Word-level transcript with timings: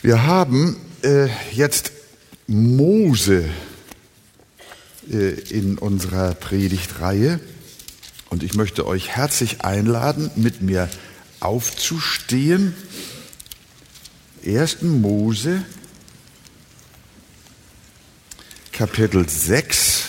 Wir 0.00 0.24
haben 0.24 0.76
äh, 1.02 1.26
jetzt 1.50 1.90
Mose 2.46 3.48
äh, 5.10 5.30
in 5.50 5.76
unserer 5.76 6.34
Predigtreihe 6.34 7.40
und 8.30 8.44
ich 8.44 8.54
möchte 8.54 8.86
euch 8.86 9.08
herzlich 9.08 9.62
einladen, 9.62 10.30
mit 10.36 10.62
mir 10.62 10.88
aufzustehen. 11.40 12.74
1. 14.46 14.82
Mose, 14.82 15.64
Kapitel 18.70 19.28
6. 19.28 20.04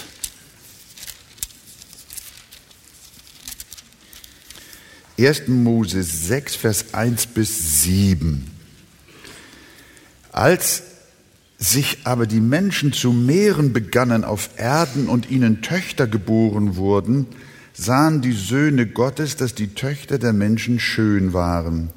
Ersten 5.18 5.64
Mose 5.64 6.04
6, 6.04 6.56
Vers 6.56 6.94
1 6.94 7.26
bis 7.26 7.82
7. 7.82 8.59
Als 10.40 10.84
sich 11.58 11.98
aber 12.05 12.26
die 12.26 12.40
Menschen 12.40 12.94
zu 12.94 13.12
mehren 13.12 13.73
begannen 13.73 14.23
auf 14.23 14.52
Erden 14.55 15.09
und 15.09 15.30
ihnen 15.30 15.62
Töchter 15.62 16.08
geboren 16.08 16.77
wurden, 16.77 17.27
sahen 17.73 18.22
die 18.22 18.32
Söhne 18.32 18.88
Gottes, 18.88 19.36
dass 19.36 19.54
die 19.54 19.73
Töchter 19.73 20.18
der 20.18 20.32
Menschen 20.32 20.80
schön 20.80 21.34
waren 21.34 21.90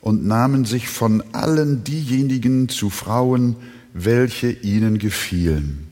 und 0.00 0.24
nahmen 0.24 0.64
sich 0.64 0.88
von 0.88 1.22
allen 1.34 1.84
diejenigen 1.84 2.70
zu 2.70 2.88
Frauen, 2.88 3.56
welche 3.92 4.50
ihnen 4.50 4.96
gefielen. 4.96 5.88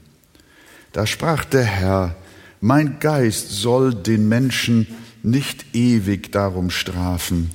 Da 0.92 1.04
sprach 1.04 1.44
der 1.44 1.64
Herr, 1.64 2.16
mein 2.62 2.98
Geist 2.98 3.50
soll 3.50 3.94
den 3.94 4.26
Menschen 4.26 4.86
nicht 5.22 5.66
ewig 5.74 6.32
darum 6.32 6.70
strafen, 6.70 7.50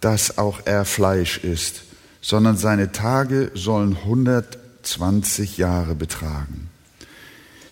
dass 0.00 0.38
auch 0.38 0.60
er 0.64 0.86
Fleisch 0.86 1.36
ist 1.44 1.85
sondern 2.26 2.56
seine 2.56 2.90
Tage 2.90 3.52
sollen 3.54 3.98
120 3.98 5.58
Jahre 5.58 5.94
betragen. 5.94 6.70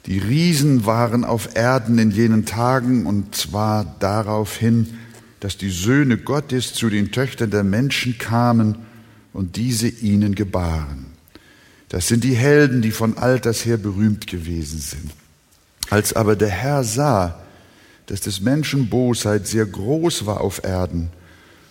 Die 0.06 0.18
Riesen 0.18 0.86
waren 0.86 1.24
auf 1.24 1.56
Erden 1.56 1.98
in 1.98 2.12
jenen 2.12 2.46
Tagen 2.46 3.04
und 3.06 3.34
zwar 3.34 3.96
darauf 3.98 4.56
hin, 4.56 4.96
dass 5.40 5.56
die 5.56 5.70
Söhne 5.70 6.18
Gottes 6.18 6.72
zu 6.72 6.88
den 6.88 7.10
Töchtern 7.10 7.50
der 7.50 7.64
Menschen 7.64 8.16
kamen 8.16 8.76
und 9.32 9.56
diese 9.56 9.88
ihnen 9.88 10.36
gebaren. 10.36 11.06
Das 11.88 12.06
sind 12.06 12.22
die 12.22 12.36
Helden, 12.36 12.80
die 12.80 12.92
von 12.92 13.18
alters 13.18 13.64
her 13.64 13.76
berühmt 13.76 14.28
gewesen 14.28 14.78
sind. 14.78 15.10
Als 15.90 16.12
aber 16.12 16.36
der 16.36 16.50
Herr 16.50 16.84
sah, 16.84 17.40
dass 18.06 18.20
des 18.20 18.40
Menschen 18.40 18.88
Bosheit 18.88 19.48
sehr 19.48 19.66
groß 19.66 20.26
war 20.26 20.42
auf 20.42 20.62
Erden, 20.62 21.10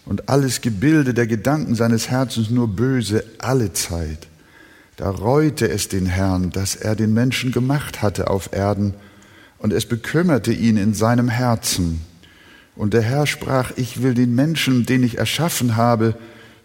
und 0.05 0.29
alles 0.29 0.61
Gebilde 0.61 1.13
der 1.13 1.27
Gedanken 1.27 1.75
seines 1.75 2.09
Herzens 2.09 2.49
nur 2.49 2.67
böse 2.67 3.23
alle 3.39 3.73
Zeit. 3.73 4.27
Da 4.97 5.09
reute 5.09 5.69
es 5.69 5.87
den 5.87 6.05
Herrn, 6.05 6.51
dass 6.51 6.75
er 6.75 6.95
den 6.95 7.13
Menschen 7.13 7.51
gemacht 7.51 8.01
hatte 8.01 8.29
auf 8.29 8.53
Erden, 8.53 8.93
und 9.57 9.71
es 9.71 9.85
bekümmerte 9.85 10.51
ihn 10.51 10.75
in 10.75 10.93
seinem 10.93 11.29
Herzen. 11.29 12.01
Und 12.75 12.93
der 12.93 13.01
Herr 13.01 13.25
sprach, 13.25 13.71
ich 13.77 14.03
will 14.03 14.13
den 14.13 14.35
Menschen, 14.35 14.85
den 14.85 15.03
ich 15.03 15.19
erschaffen 15.19 15.77
habe, 15.77 16.15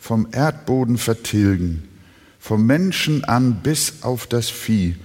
vom 0.00 0.27
Erdboden 0.33 0.98
vertilgen, 0.98 1.84
vom 2.41 2.66
Menschen 2.66 3.25
an 3.25 3.61
bis 3.62 4.03
auf 4.03 4.27
das 4.27 4.50
Vieh 4.50 4.97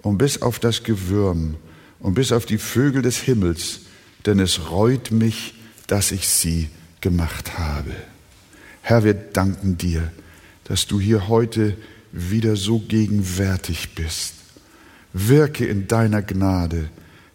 und 0.00 0.16
bis 0.16 0.40
auf 0.40 0.58
das 0.58 0.82
Gewürm 0.82 1.56
und 2.00 2.14
bis 2.14 2.32
auf 2.32 2.46
die 2.46 2.58
Vögel 2.58 3.02
des 3.02 3.18
Himmels, 3.18 3.80
denn 4.24 4.38
es 4.38 4.70
reut 4.70 5.10
mich, 5.10 5.54
dass 5.86 6.10
ich 6.10 6.28
sie 6.28 6.70
gemacht 7.02 7.58
habe. 7.58 7.94
Herr, 8.80 9.04
wir 9.04 9.12
danken 9.12 9.76
dir, 9.76 10.10
dass 10.64 10.86
du 10.86 10.98
hier 10.98 11.28
heute 11.28 11.76
wieder 12.12 12.56
so 12.56 12.78
gegenwärtig 12.78 13.94
bist. 13.94 14.34
Wirke 15.12 15.66
in 15.66 15.88
deiner 15.88 16.22
Gnade, 16.22 16.88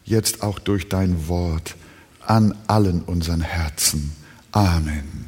jetzt 0.04 0.42
auch 0.42 0.58
durch 0.58 0.90
dein 0.90 1.28
Wort, 1.28 1.76
an 2.26 2.56
allen 2.68 3.04
unseren 3.04 3.42
Herzen. 3.42 4.14
Amen. 4.52 5.26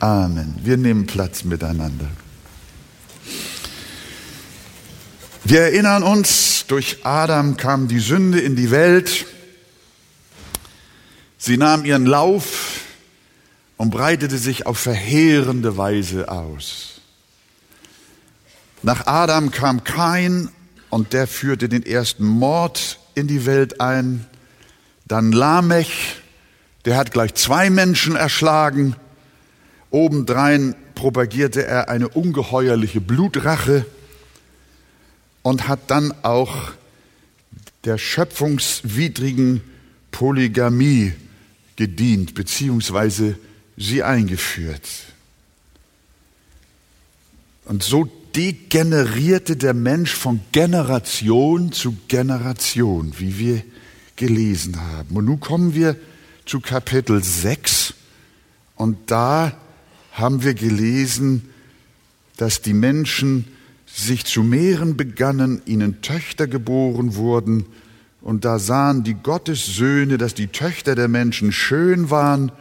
Amen. 0.00 0.56
Wir 0.62 0.76
nehmen 0.76 1.06
Platz 1.06 1.44
miteinander. 1.44 2.08
Wir 5.44 5.60
erinnern 5.60 6.02
uns, 6.02 6.64
durch 6.68 7.04
Adam 7.04 7.56
kam 7.56 7.88
die 7.88 8.00
Sünde 8.00 8.40
in 8.40 8.56
die 8.56 8.70
Welt. 8.70 9.26
Sie 11.38 11.58
nahm 11.58 11.84
ihren 11.84 12.06
Lauf 12.06 12.83
und 13.76 13.90
breitete 13.90 14.38
sich 14.38 14.66
auf 14.66 14.78
verheerende 14.78 15.76
Weise 15.76 16.30
aus. 16.30 17.00
Nach 18.82 19.06
Adam 19.06 19.50
kam 19.50 19.82
Kain 19.84 20.50
und 20.90 21.12
der 21.12 21.26
führte 21.26 21.68
den 21.68 21.84
ersten 21.84 22.24
Mord 22.24 22.98
in 23.14 23.26
die 23.26 23.46
Welt 23.46 23.80
ein. 23.80 24.26
Dann 25.06 25.32
Lamech, 25.32 26.16
der 26.84 26.96
hat 26.96 27.10
gleich 27.10 27.34
zwei 27.34 27.70
Menschen 27.70 28.14
erschlagen. 28.14 28.94
Obendrein 29.90 30.74
propagierte 30.94 31.66
er 31.66 31.88
eine 31.88 32.08
ungeheuerliche 32.08 33.00
Blutrache 33.00 33.86
und 35.42 35.68
hat 35.68 35.80
dann 35.88 36.14
auch 36.22 36.72
der 37.84 37.98
schöpfungswidrigen 37.98 39.62
Polygamie 40.10 41.12
gedient, 41.76 42.34
beziehungsweise 42.34 43.36
sie 43.76 44.02
eingeführt. 44.02 44.88
Und 47.64 47.82
so 47.82 48.08
degenerierte 48.34 49.56
der 49.56 49.74
Mensch 49.74 50.14
von 50.14 50.40
Generation 50.52 51.72
zu 51.72 51.96
Generation, 52.08 53.14
wie 53.18 53.38
wir 53.38 53.62
gelesen 54.16 54.80
haben. 54.80 55.16
Und 55.16 55.24
nun 55.26 55.40
kommen 55.40 55.74
wir 55.74 55.96
zu 56.44 56.60
Kapitel 56.60 57.22
6 57.22 57.94
und 58.76 58.98
da 59.10 59.52
haben 60.12 60.42
wir 60.42 60.54
gelesen, 60.54 61.50
dass 62.36 62.60
die 62.60 62.74
Menschen 62.74 63.46
sich 63.86 64.24
zu 64.24 64.42
mehren 64.42 64.96
begannen, 64.96 65.62
ihnen 65.66 66.02
Töchter 66.02 66.46
geboren 66.46 67.14
wurden, 67.14 67.66
und 68.20 68.46
da 68.46 68.58
sahen 68.58 69.04
die 69.04 69.12
Gottessöhne, 69.12 70.16
dass 70.16 70.32
die 70.32 70.46
Töchter 70.46 70.94
der 70.94 71.08
Menschen 71.08 71.52
schön 71.52 72.08
waren, 72.08 72.52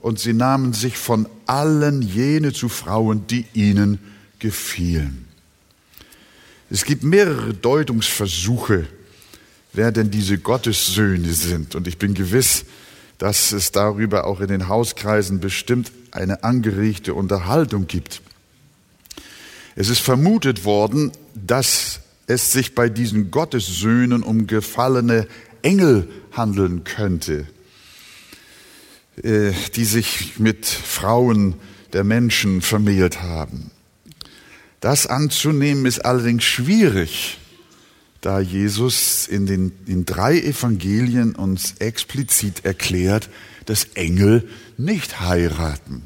und 0.00 0.18
sie 0.18 0.32
nahmen 0.32 0.72
sich 0.72 0.96
von 0.96 1.28
allen 1.46 2.02
jene 2.02 2.52
zu 2.52 2.68
Frauen, 2.68 3.26
die 3.26 3.44
ihnen 3.52 3.98
gefielen. 4.38 5.26
Es 6.70 6.84
gibt 6.84 7.02
mehrere 7.02 7.52
Deutungsversuche, 7.52 8.86
wer 9.72 9.92
denn 9.92 10.10
diese 10.10 10.38
Gottessöhne 10.38 11.32
sind. 11.32 11.74
Und 11.74 11.86
ich 11.86 11.98
bin 11.98 12.14
gewiss, 12.14 12.64
dass 13.18 13.52
es 13.52 13.72
darüber 13.72 14.24
auch 14.26 14.40
in 14.40 14.48
den 14.48 14.68
Hauskreisen 14.68 15.40
bestimmt 15.40 15.92
eine 16.10 16.42
angeregte 16.42 17.12
Unterhaltung 17.12 17.86
gibt. 17.86 18.22
Es 19.76 19.88
ist 19.88 20.00
vermutet 20.00 20.64
worden, 20.64 21.12
dass 21.34 22.00
es 22.26 22.52
sich 22.52 22.74
bei 22.74 22.88
diesen 22.88 23.30
Gottessöhnen 23.30 24.22
um 24.22 24.46
gefallene 24.46 25.26
Engel 25.62 26.08
handeln 26.32 26.84
könnte. 26.84 27.46
Äh, 29.22 29.52
die 29.76 29.84
sich 29.84 30.38
mit 30.38 30.64
Frauen 30.64 31.54
der 31.92 32.04
Menschen 32.04 32.62
vermählt 32.62 33.20
haben. 33.20 33.70
Das 34.80 35.06
anzunehmen 35.06 35.84
ist 35.84 36.06
allerdings 36.06 36.44
schwierig, 36.44 37.38
da 38.22 38.40
Jesus 38.40 39.28
in 39.28 39.44
den 39.44 39.72
in 39.86 40.06
drei 40.06 40.40
Evangelien 40.40 41.34
uns 41.34 41.74
explizit 41.80 42.64
erklärt, 42.64 43.28
dass 43.66 43.84
Engel 43.94 44.48
nicht 44.78 45.20
heiraten. 45.20 46.02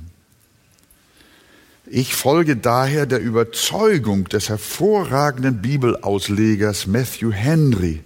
Ich 1.86 2.14
folge 2.14 2.56
daher 2.56 3.06
der 3.06 3.20
Überzeugung 3.20 4.24
des 4.24 4.48
hervorragenden 4.48 5.62
Bibelauslegers 5.62 6.88
Matthew 6.88 7.30
Henry, 7.30 8.02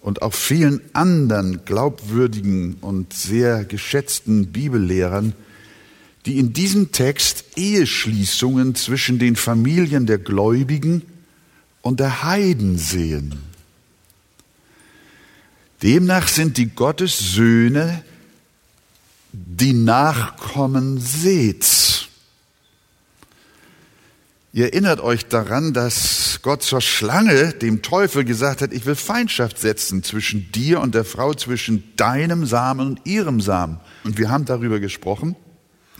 und 0.00 0.22
auch 0.22 0.34
vielen 0.34 0.80
anderen 0.92 1.64
glaubwürdigen 1.64 2.74
und 2.80 3.12
sehr 3.12 3.64
geschätzten 3.64 4.52
Bibellehrern, 4.52 5.34
die 6.26 6.38
in 6.38 6.52
diesem 6.52 6.92
Text 6.92 7.44
Eheschließungen 7.56 8.74
zwischen 8.74 9.18
den 9.18 9.36
Familien 9.36 10.06
der 10.06 10.18
Gläubigen 10.18 11.02
und 11.82 12.00
der 12.00 12.22
Heiden 12.22 12.78
sehen. 12.78 13.38
Demnach 15.82 16.28
sind 16.28 16.58
die 16.58 16.68
Gottessöhne 16.68 18.02
die 19.32 19.72
Nachkommen 19.72 21.00
Seths. 21.00 21.99
Ihr 24.52 24.64
erinnert 24.64 25.00
euch 25.00 25.26
daran, 25.26 25.72
dass 25.72 26.40
Gott 26.42 26.64
zur 26.64 26.80
Schlange, 26.80 27.52
dem 27.52 27.82
Teufel, 27.82 28.24
gesagt 28.24 28.62
hat, 28.62 28.72
ich 28.72 28.84
will 28.84 28.96
Feindschaft 28.96 29.58
setzen 29.58 30.02
zwischen 30.02 30.50
dir 30.50 30.80
und 30.80 30.96
der 30.96 31.04
Frau, 31.04 31.34
zwischen 31.34 31.84
deinem 31.96 32.44
Samen 32.46 32.88
und 32.88 33.06
ihrem 33.06 33.40
Samen. 33.40 33.78
Und 34.02 34.18
wir 34.18 34.28
haben 34.28 34.46
darüber 34.46 34.80
gesprochen, 34.80 35.36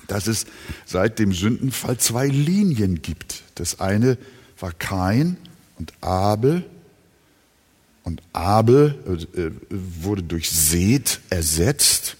dass 0.08 0.26
es 0.26 0.46
seit 0.84 1.20
dem 1.20 1.32
Sündenfall 1.32 1.98
zwei 1.98 2.26
Linien 2.26 3.02
gibt. 3.02 3.44
Das 3.54 3.78
eine 3.78 4.18
war 4.58 4.72
Kain 4.72 5.36
und 5.78 5.92
Abel. 6.00 6.64
Und 8.02 8.20
Abel 8.32 8.98
äh, 9.36 9.50
wurde 9.70 10.24
durch 10.24 10.50
Seth 10.50 11.20
ersetzt. 11.30 12.16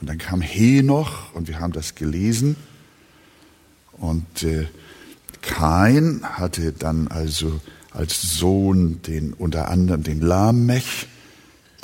Und 0.00 0.08
dann 0.08 0.18
kam 0.18 0.40
Henoch 0.40 1.32
und 1.34 1.46
wir 1.46 1.60
haben 1.60 1.72
das 1.72 1.94
gelesen. 1.94 2.56
Und 3.92 4.42
äh, 4.42 4.66
Kain 5.42 6.20
hatte 6.22 6.72
dann 6.72 7.08
also 7.08 7.60
als 7.92 8.38
Sohn 8.38 9.02
den 9.02 9.32
unter 9.32 9.68
anderem 9.68 10.02
den 10.02 10.20
Lamech, 10.20 11.06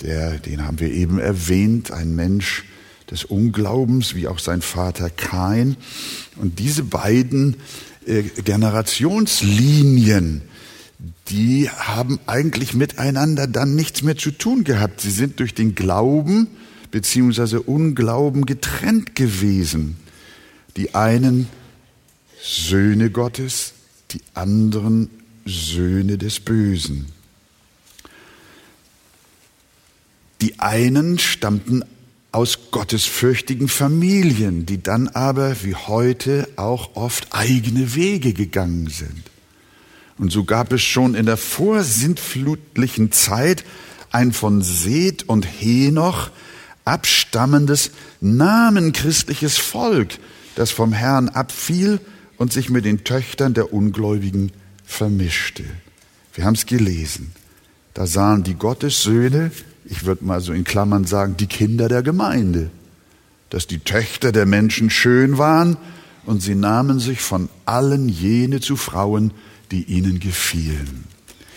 der, 0.02 0.38
den 0.38 0.66
haben 0.66 0.80
wir 0.80 0.92
eben 0.92 1.18
erwähnt, 1.18 1.90
ein 1.90 2.14
Mensch 2.14 2.64
des 3.10 3.24
Unglaubens, 3.24 4.14
wie 4.14 4.28
auch 4.28 4.38
sein 4.38 4.60
Vater 4.62 5.10
Kain. 5.10 5.76
Und 6.36 6.58
diese 6.58 6.82
beiden 6.82 7.56
äh, 8.06 8.22
Generationslinien, 8.22 10.42
die 11.28 11.68
haben 11.70 12.18
eigentlich 12.26 12.74
miteinander 12.74 13.46
dann 13.46 13.74
nichts 13.74 14.02
mehr 14.02 14.16
zu 14.16 14.30
tun 14.30 14.64
gehabt. 14.64 15.00
Sie 15.00 15.10
sind 15.10 15.40
durch 15.40 15.54
den 15.54 15.74
Glauben 15.74 16.48
beziehungsweise 16.90 17.62
Unglauben 17.62 18.44
getrennt 18.46 19.14
gewesen. 19.14 19.96
Die 20.76 20.94
einen 20.94 21.48
Söhne 22.48 23.10
Gottes, 23.10 23.72
die 24.12 24.20
anderen 24.34 25.10
Söhne 25.44 26.16
des 26.16 26.38
Bösen. 26.38 27.06
Die 30.40 30.60
einen 30.60 31.18
stammten 31.18 31.82
aus 32.30 32.70
gottesfürchtigen 32.70 33.66
Familien, 33.66 34.64
die 34.64 34.80
dann 34.80 35.08
aber 35.08 35.64
wie 35.64 35.74
heute 35.74 36.48
auch 36.54 36.94
oft 36.94 37.28
eigene 37.32 37.96
Wege 37.96 38.32
gegangen 38.32 38.88
sind. 38.90 39.24
Und 40.16 40.30
so 40.30 40.44
gab 40.44 40.72
es 40.72 40.82
schon 40.82 41.16
in 41.16 41.26
der 41.26 41.36
vorsintflutlichen 41.36 43.10
Zeit 43.10 43.64
ein 44.12 44.32
von 44.32 44.62
Seth 44.62 45.24
und 45.24 45.42
Henoch 45.42 46.30
abstammendes 46.84 47.90
namenchristliches 48.20 49.58
Volk, 49.58 50.18
das 50.54 50.70
vom 50.70 50.92
Herrn 50.92 51.28
abfiel 51.28 52.00
und 52.36 52.52
sich 52.52 52.70
mit 52.70 52.84
den 52.84 53.04
Töchtern 53.04 53.54
der 53.54 53.72
Ungläubigen 53.72 54.52
vermischte. 54.84 55.64
Wir 56.34 56.44
haben 56.44 56.54
es 56.54 56.66
gelesen. 56.66 57.32
Da 57.94 58.06
sahen 58.06 58.42
die 58.42 58.54
Gottessöhne, 58.54 59.50
ich 59.86 60.04
würde 60.04 60.24
mal 60.24 60.40
so 60.40 60.52
in 60.52 60.64
Klammern 60.64 61.04
sagen, 61.04 61.36
die 61.36 61.46
Kinder 61.46 61.88
der 61.88 62.02
Gemeinde, 62.02 62.70
dass 63.50 63.66
die 63.66 63.78
Töchter 63.78 64.32
der 64.32 64.44
Menschen 64.44 64.90
schön 64.90 65.38
waren 65.38 65.76
und 66.26 66.42
sie 66.42 66.54
nahmen 66.54 67.00
sich 67.00 67.20
von 67.20 67.48
allen 67.64 68.08
jene 68.08 68.60
zu 68.60 68.76
Frauen, 68.76 69.32
die 69.70 69.84
ihnen 69.84 70.20
gefielen. 70.20 71.04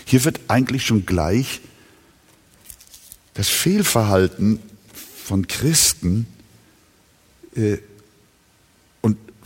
Hier 0.05 0.23
wird 0.23 0.39
eigentlich 0.47 0.85
schon 0.85 1.05
gleich 1.05 1.61
das 3.33 3.49
Fehlverhalten 3.49 4.59
von 5.23 5.47
Christen 5.47 6.25
äh, 7.55 7.77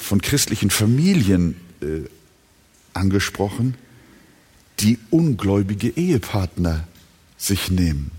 von 0.04 0.22
christlichen 0.22 0.70
Familien 0.70 1.56
äh, 1.82 2.02
angesprochen, 2.94 3.76
die 4.80 5.00
ungläubige 5.10 5.90
Ehepartner 5.90 6.88
sich 7.38 7.72
nehmen. 7.72 8.12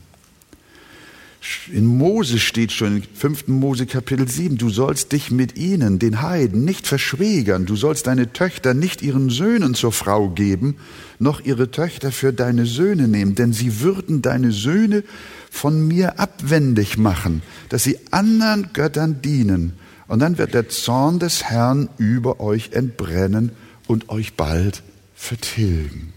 In 1.71 1.85
Mose 1.85 2.39
steht 2.39 2.73
schon 2.73 2.97
in 2.97 3.03
5. 3.03 3.49
Mose 3.49 3.85
Kapitel 3.85 4.27
7, 4.27 4.57
du 4.57 4.71
sollst 4.71 5.13
dich 5.13 5.31
mit 5.31 5.59
ihnen, 5.59 5.99
den 5.99 6.23
Heiden, 6.23 6.65
nicht 6.65 6.87
verschwägern, 6.87 7.67
du 7.67 7.77
sollst 7.77 8.07
deine 8.07 8.33
Töchter 8.33 8.73
nicht 8.73 9.03
ihren 9.03 9.29
Söhnen 9.29 9.75
zur 9.75 9.93
Frau 9.93 10.31
geben, 10.31 10.77
noch 11.19 11.43
ihre 11.45 11.71
Töchter 11.71 12.13
für 12.13 12.33
deine 12.33 12.65
Söhne 12.65 13.09
nehmen, 13.09 13.35
denn 13.35 13.53
sie 13.53 13.81
würden 13.81 14.23
deine 14.23 14.53
Söhne 14.53 15.05
von 15.51 15.87
mir 15.87 16.19
abwendig 16.19 16.97
machen, 16.97 17.43
dass 17.69 17.85
sie 17.85 17.99
anderen 18.11 18.71
Göttern 18.73 19.21
dienen, 19.21 19.75
und 20.07 20.21
dann 20.21 20.39
wird 20.39 20.55
der 20.55 20.69
Zorn 20.69 21.19
des 21.19 21.45
Herrn 21.45 21.89
über 21.99 22.41
euch 22.41 22.73
entbrennen 22.73 23.53
und 23.87 24.09
euch 24.09 24.35
bald 24.35 24.83
vertilgen. 25.15 26.13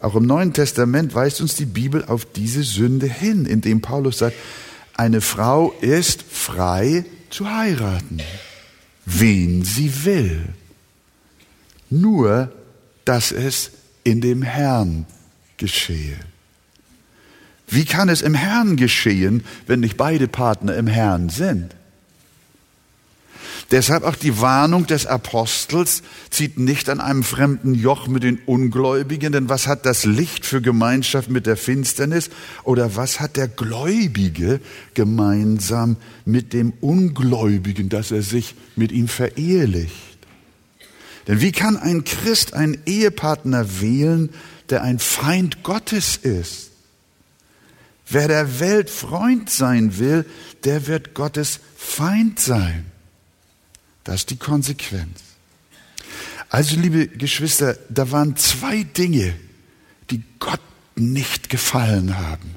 Auch 0.00 0.14
im 0.14 0.26
Neuen 0.26 0.52
Testament 0.52 1.14
weist 1.14 1.40
uns 1.40 1.56
die 1.56 1.66
Bibel 1.66 2.04
auf 2.04 2.24
diese 2.24 2.62
Sünde 2.62 3.06
hin, 3.06 3.46
indem 3.46 3.80
Paulus 3.80 4.18
sagt, 4.18 4.36
eine 4.94 5.20
Frau 5.20 5.72
ist 5.80 6.22
frei 6.22 7.04
zu 7.30 7.50
heiraten, 7.50 8.20
wen 9.04 9.64
sie 9.64 10.04
will. 10.04 10.40
Nur, 11.90 12.52
dass 13.04 13.32
es 13.32 13.70
in 14.04 14.20
dem 14.20 14.42
Herrn 14.42 15.06
geschehe. 15.56 16.16
Wie 17.66 17.84
kann 17.84 18.08
es 18.08 18.22
im 18.22 18.34
Herrn 18.34 18.76
geschehen, 18.76 19.44
wenn 19.66 19.80
nicht 19.80 19.96
beide 19.96 20.26
Partner 20.26 20.74
im 20.76 20.86
Herrn 20.86 21.28
sind? 21.28 21.74
Deshalb 23.70 24.02
auch 24.04 24.16
die 24.16 24.40
Warnung 24.40 24.86
des 24.86 25.04
Apostels, 25.04 26.02
zieht 26.30 26.58
nicht 26.58 26.88
an 26.88 27.00
einem 27.00 27.22
fremden 27.22 27.74
Joch 27.74 28.08
mit 28.08 28.22
den 28.22 28.38
Ungläubigen, 28.46 29.30
denn 29.30 29.50
was 29.50 29.66
hat 29.66 29.84
das 29.84 30.06
Licht 30.06 30.46
für 30.46 30.62
Gemeinschaft 30.62 31.28
mit 31.28 31.44
der 31.44 31.58
Finsternis? 31.58 32.30
Oder 32.64 32.96
was 32.96 33.20
hat 33.20 33.36
der 33.36 33.46
Gläubige 33.46 34.60
gemeinsam 34.94 35.96
mit 36.24 36.54
dem 36.54 36.72
Ungläubigen, 36.80 37.90
dass 37.90 38.10
er 38.10 38.22
sich 38.22 38.54
mit 38.74 38.90
ihm 38.90 39.06
verehelicht? 39.06 40.18
Denn 41.26 41.42
wie 41.42 41.52
kann 41.52 41.76
ein 41.76 42.04
Christ 42.04 42.54
einen 42.54 42.78
Ehepartner 42.86 43.82
wählen, 43.82 44.30
der 44.70 44.82
ein 44.82 44.98
Feind 44.98 45.62
Gottes 45.62 46.16
ist? 46.16 46.70
Wer 48.08 48.28
der 48.28 48.60
Welt 48.60 48.88
Freund 48.88 49.50
sein 49.50 49.98
will, 49.98 50.24
der 50.64 50.86
wird 50.86 51.12
Gottes 51.12 51.60
Feind 51.76 52.40
sein. 52.40 52.87
Das 54.08 54.20
ist 54.22 54.30
die 54.30 54.36
Konsequenz. 54.36 55.20
Also, 56.48 56.80
liebe 56.80 57.08
Geschwister, 57.08 57.76
da 57.90 58.10
waren 58.10 58.36
zwei 58.36 58.82
Dinge, 58.82 59.34
die 60.10 60.22
Gott 60.38 60.62
nicht 60.96 61.50
gefallen 61.50 62.16
haben, 62.16 62.54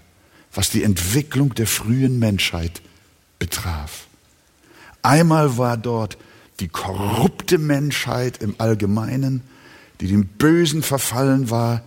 was 0.54 0.70
die 0.70 0.82
Entwicklung 0.82 1.54
der 1.54 1.68
frühen 1.68 2.20
Menschheit 2.20 2.82
betraf. 3.38 4.08
Einmal 5.02 5.58
war 5.58 5.76
dort 5.76 6.18
die 6.62 6.70
korrupte 6.70 7.58
Menschheit 7.58 8.42
im 8.42 8.56
Allgemeinen, 8.58 9.42
die 10.00 10.08
dem 10.08 10.28
Bösen 10.28 10.84
verfallen 10.84 11.50
war, 11.50 11.84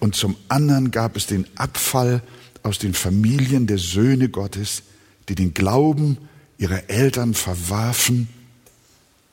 und 0.00 0.16
zum 0.16 0.36
anderen 0.50 0.90
gab 0.90 1.16
es 1.16 1.24
den 1.24 1.46
Abfall 1.56 2.22
aus 2.62 2.78
den 2.78 2.92
Familien 2.92 3.66
der 3.66 3.78
Söhne 3.78 4.28
Gottes, 4.28 4.82
die 5.30 5.34
den 5.34 5.54
Glauben 5.54 6.18
ihrer 6.58 6.90
Eltern 6.90 7.32
verwarfen 7.32 8.28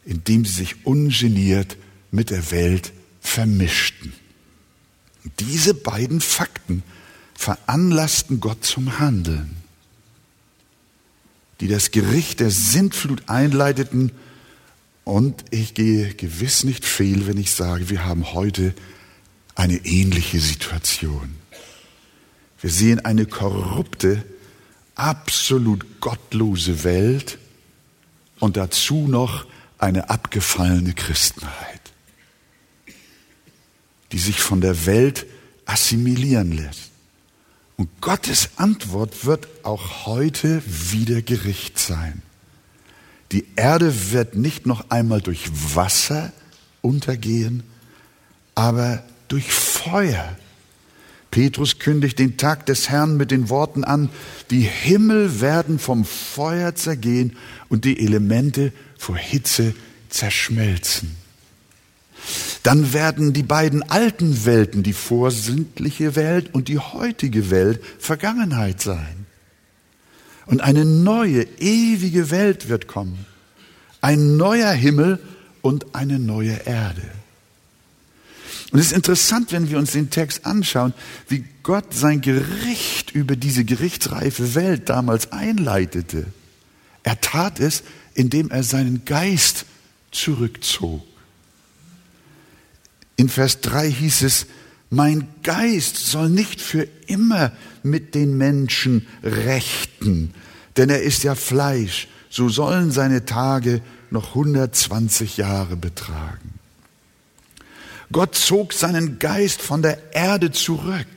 indem 0.05 0.45
sie 0.45 0.53
sich 0.53 0.85
ungeniert 0.85 1.77
mit 2.11 2.29
der 2.29 2.51
Welt 2.51 2.93
vermischten. 3.21 4.13
diese 5.39 5.73
beiden 5.73 6.19
Fakten 6.19 6.83
veranlassten 7.33 8.39
Gott 8.39 8.65
zum 8.65 8.99
Handeln, 8.99 9.55
die 11.59 11.67
das 11.67 11.91
Gericht 11.91 12.39
der 12.39 12.51
Sintflut 12.51 13.23
einleiteten. 13.27 14.11
Und 15.05 15.43
ich 15.49 15.73
gehe 15.73 16.13
gewiss 16.13 16.63
nicht 16.63 16.85
fehl, 16.85 17.27
wenn 17.27 17.37
ich 17.37 17.51
sage, 17.51 17.89
wir 17.89 18.05
haben 18.05 18.33
heute 18.33 18.73
eine 19.55 19.77
ähnliche 19.85 20.39
Situation. 20.39 21.35
Wir 22.61 22.69
sehen 22.69 23.03
eine 23.03 23.25
korrupte, 23.25 24.23
absolut 24.95 26.01
gottlose 26.01 26.83
Welt 26.83 27.37
und 28.39 28.57
dazu 28.57 29.07
noch 29.07 29.45
eine 29.83 30.09
abgefallene 30.09 30.93
Christenheit, 30.93 31.81
die 34.13 34.17
sich 34.17 34.39
von 34.39 34.61
der 34.61 34.85
Welt 34.85 35.25
assimilieren 35.65 36.53
lässt. 36.53 36.91
Und 37.75 37.89
Gottes 37.99 38.51
Antwort 38.55 39.25
wird 39.25 39.47
auch 39.63 40.05
heute 40.05 40.61
wieder 40.65 41.21
Gericht 41.21 41.77
sein. 41.79 42.21
Die 43.33 43.45
Erde 43.55 44.11
wird 44.11 44.35
nicht 44.35 44.65
noch 44.65 44.89
einmal 44.89 45.21
durch 45.21 45.49
Wasser 45.75 46.31
untergehen, 46.81 47.63
aber 48.55 49.03
durch 49.27 49.51
Feuer. 49.51 50.37
Petrus 51.31 51.79
kündigt 51.79 52.19
den 52.19 52.37
Tag 52.37 52.67
des 52.67 52.89
Herrn 52.89 53.17
mit 53.17 53.31
den 53.31 53.49
Worten 53.49 53.83
an, 53.83 54.09
die 54.51 54.61
Himmel 54.61 55.41
werden 55.41 55.79
vom 55.79 56.05
Feuer 56.05 56.75
zergehen 56.75 57.35
und 57.69 57.85
die 57.85 57.99
Elemente 57.99 58.71
vor 59.03 59.17
Hitze 59.17 59.75
zerschmelzen. 60.09 61.15
Dann 62.63 62.93
werden 62.93 63.33
die 63.33 63.43
beiden 63.43 63.83
alten 63.83 64.45
Welten, 64.45 64.81
die 64.81 64.93
vorsündliche 64.93 66.15
Welt 66.15 66.53
und 66.53 66.69
die 66.69 66.79
heutige 66.79 67.49
Welt, 67.51 67.81
Vergangenheit 67.99 68.81
sein. 68.81 69.25
Und 70.45 70.61
eine 70.61 70.85
neue, 70.85 71.43
ewige 71.59 72.31
Welt 72.31 72.69
wird 72.69 72.87
kommen. 72.87 73.25
Ein 73.99 74.37
neuer 74.37 74.71
Himmel 74.71 75.19
und 75.61 75.95
eine 75.95 76.19
neue 76.19 76.65
Erde. 76.65 77.03
Und 78.71 78.79
es 78.79 78.87
ist 78.87 78.93
interessant, 78.93 79.51
wenn 79.51 79.69
wir 79.69 79.77
uns 79.77 79.91
den 79.91 80.09
Text 80.09 80.45
anschauen, 80.45 80.93
wie 81.27 81.43
Gott 81.61 81.93
sein 81.93 82.21
Gericht 82.21 83.11
über 83.11 83.35
diese 83.35 83.65
gerichtsreife 83.65 84.55
Welt 84.55 84.87
damals 84.89 85.33
einleitete. 85.33 86.25
Er 87.03 87.19
tat 87.19 87.59
es, 87.59 87.83
indem 88.15 88.51
er 88.51 88.63
seinen 88.63 89.05
Geist 89.05 89.65
zurückzog. 90.11 91.03
In 93.15 93.29
Vers 93.29 93.61
3 93.61 93.89
hieß 93.91 94.23
es, 94.23 94.45
mein 94.89 95.27
Geist 95.41 95.97
soll 95.97 96.29
nicht 96.29 96.61
für 96.61 96.87
immer 97.07 97.51
mit 97.81 98.15
den 98.15 98.37
Menschen 98.37 99.07
rechten, 99.23 100.33
denn 100.77 100.89
er 100.89 101.01
ist 101.01 101.23
ja 101.23 101.35
Fleisch, 101.35 102.07
so 102.29 102.49
sollen 102.49 102.91
seine 102.91 103.25
Tage 103.25 103.81
noch 104.11 104.29
120 104.29 105.37
Jahre 105.37 105.75
betragen. 105.75 106.59
Gott 108.11 108.35
zog 108.35 108.73
seinen 108.73 109.17
Geist 109.17 109.61
von 109.61 109.81
der 109.81 110.13
Erde 110.13 110.51
zurück, 110.51 111.07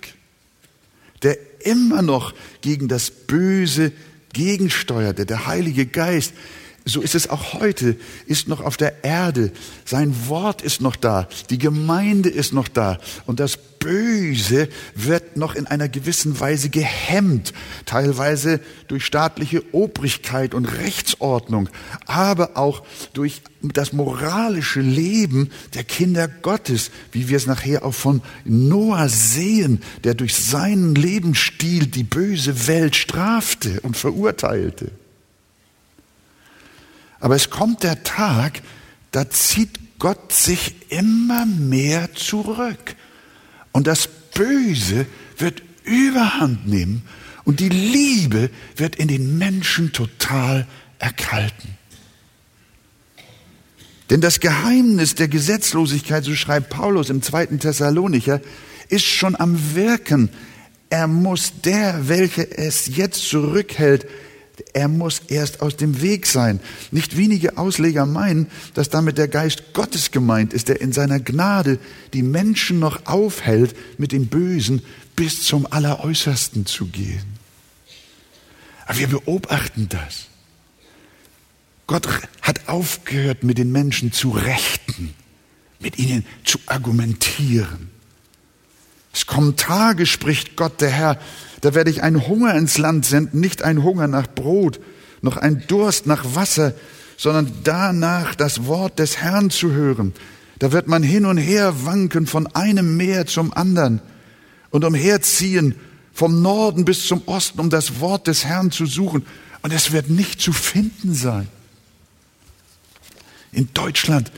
der 1.23 1.37
immer 1.61 2.01
noch 2.01 2.35
gegen 2.63 2.89
das 2.89 3.11
Böse 3.11 3.93
gegensteuerte. 4.33 5.27
Der 5.27 5.47
Heilige 5.47 5.87
Geist 5.87 6.33
so 6.89 7.01
ist 7.01 7.17
es 7.17 7.29
auch 7.29 7.55
heute, 7.55 7.97
ist 8.27 8.47
noch 8.47 8.61
auf 8.61 8.77
der 8.77 9.05
Erde. 9.05 9.51
Sein 9.85 10.29
Wort 10.29 10.63
ist 10.63 10.81
noch 10.81 10.95
da. 10.95 11.29
Die 11.51 11.59
Gemeinde 11.59 12.29
ist 12.29 12.53
noch 12.53 12.69
da. 12.69 12.99
Und 13.27 13.41
das 13.41 13.57
Böse 13.57 14.69
wird 14.95 15.37
noch 15.37 15.57
in 15.57 15.67
einer 15.67 15.89
gewissen 15.89 16.39
Weise 16.39 16.71
gehemmt. 16.71 17.53
Teilweise 17.87 18.61
durch 18.87 19.05
staatliche 19.05 19.65
Obrigkeit 19.73 20.55
und 20.55 20.65
Rechtsordnung. 20.67 21.69
Aber 22.07 22.57
auch 22.57 22.85
durch 23.15 23.43
das 23.63 23.93
moralische 23.93 24.81
Leben 24.81 25.51
der 25.75 25.83
Kinder 25.83 26.29
Gottes. 26.29 26.93
Wie 27.11 27.29
wir 27.29 27.37
es 27.37 27.47
nachher 27.47 27.85
auch 27.85 27.95
von 27.95 28.23
Noah 28.45 29.09
sehen, 29.09 29.83
der 30.05 30.15
durch 30.15 30.37
seinen 30.37 30.95
Lebensstil 30.95 31.89
die 31.89 32.05
böse 32.05 32.69
Welt 32.69 32.95
strafte 32.95 33.81
und 33.81 33.97
verurteilte. 33.97 34.93
Aber 37.21 37.37
es 37.37 37.51
kommt 37.51 37.83
der 37.83 38.03
Tag, 38.05 38.63
da 39.11 39.31
zieht 39.31 39.99
Gott 39.99 40.33
sich 40.33 40.75
immer 40.91 41.47
mehr 41.47 42.15
zurück. 42.15 42.97
Und 43.73 43.87
das 43.87 44.09
Böse 44.35 45.07
wird 45.39 45.63
überhand 45.85 46.67
nehmen 46.67 47.03
und 47.45 47.61
die 47.61 47.69
Liebe 47.69 48.51
wird 48.77 48.97
in 48.97 49.09
den 49.09 49.39
Menschen 49.39 49.93
total 49.93 50.67
erkalten. 50.99 51.77
Denn 54.11 54.21
das 54.21 54.41
Geheimnis 54.41 55.15
der 55.15 55.29
Gesetzlosigkeit, 55.29 56.25
so 56.25 56.35
schreibt 56.35 56.71
Paulus 56.71 57.11
im 57.11 57.23
zweiten 57.23 57.59
Thessalonicher, 57.59 58.41
ist 58.89 59.05
schon 59.05 59.35
am 59.35 59.75
Wirken. 59.75 60.31
Er 60.91 61.09
muss 61.09 61.61
der, 61.65 62.09
welcher 62.09 62.57
es 62.57 62.97
jetzt 62.97 63.29
zurückhält, 63.29 64.07
er 64.73 64.89
muss 64.89 65.23
erst 65.29 65.61
aus 65.61 65.77
dem 65.77 66.01
Weg 66.01 66.27
sein. 66.27 66.61
Nicht 66.91 67.17
wenige 67.17 67.59
Ausleger 67.59 68.07
meinen, 68.07 68.47
dass 68.75 68.89
damit 68.89 69.19
der 69.19 69.29
Geist 69.29 69.75
Gottes 69.75 70.11
gemeint 70.11 70.53
ist, 70.53 70.69
der 70.69 70.81
in 70.81 70.93
seiner 70.93 71.21
Gnade 71.21 71.79
die 72.13 72.23
Menschen 72.23 72.79
noch 72.79 73.07
aufhält, 73.07 73.77
mit 73.99 74.13
dem 74.13 74.27
Bösen 74.27 74.83
bis 75.15 75.45
zum 75.45 75.71
Alleräußersten 75.71 76.67
zu 76.67 76.87
gehen. 76.87 77.37
Aber 78.87 78.99
wir 78.99 79.09
beobachten 79.09 79.89
das. 79.89 80.27
Gott 81.87 82.09
hat 82.43 82.69
aufgehört, 82.69 83.45
mit 83.45 83.59
den 83.59 83.71
Menschen 83.71 84.13
zu 84.13 84.31
rechten, 84.31 85.15
mit 85.79 85.99
ihnen 85.99 86.25
zu 86.45 86.59
argumentieren. 86.67 87.91
Es 89.13 89.27
kommen 89.27 89.57
Tage, 89.57 90.05
spricht 90.05 90.57
Gott 90.57 90.81
der 90.81 90.91
Herr, 90.91 91.21
da 91.61 91.75
werde 91.75 91.91
ich 91.91 92.03
einen 92.03 92.27
Hunger 92.27 92.55
ins 92.55 92.79
Land 92.79 93.07
senden, 93.07 93.41
nicht 93.41 93.63
einen 93.63 93.83
Hunger 93.83 94.09
nach 94.09 94.27
Brot, 94.27 94.81
noch 95.23 95.37
einen 95.37 95.67
Durst 95.67 96.07
nach 96.07 96.35
Wasser, 96.35 96.75
sondern 97.17 97.53
danach 97.65 98.35
das 98.35 98.67
Wort 98.67 98.99
des 98.99 99.19
Herrn 99.19 99.51
zu 99.51 99.73
hören. 99.73 100.13
Da 100.59 100.73
wird 100.73 100.87
man 100.87 101.03
hin 101.03 101.27
und 101.27 101.39
her 101.39 101.85
wanken 101.85 102.27
von 102.27 102.47
einem 102.55 102.97
Meer 102.97 103.27
zum 103.27 103.53
anderen 103.53 104.01
und 104.71 104.85
umherziehen 104.85 105.75
vom 106.13 106.41
Norden 106.41 106.85
bis 106.85 107.07
zum 107.07 107.23
Osten, 107.27 107.61
um 107.61 107.71
das 107.71 108.01
Wort 108.01 108.27
des 108.27 108.45
Herrn 108.45 108.71
zu 108.71 108.87
suchen. 108.87 109.27
Und 109.63 109.73
es 109.73 109.93
wird 109.93 110.09
nicht 110.09 110.41
zu 110.41 110.53
finden 110.53 111.15
sein. 111.15 111.49
In 113.53 113.69
Deutschland 113.75 114.33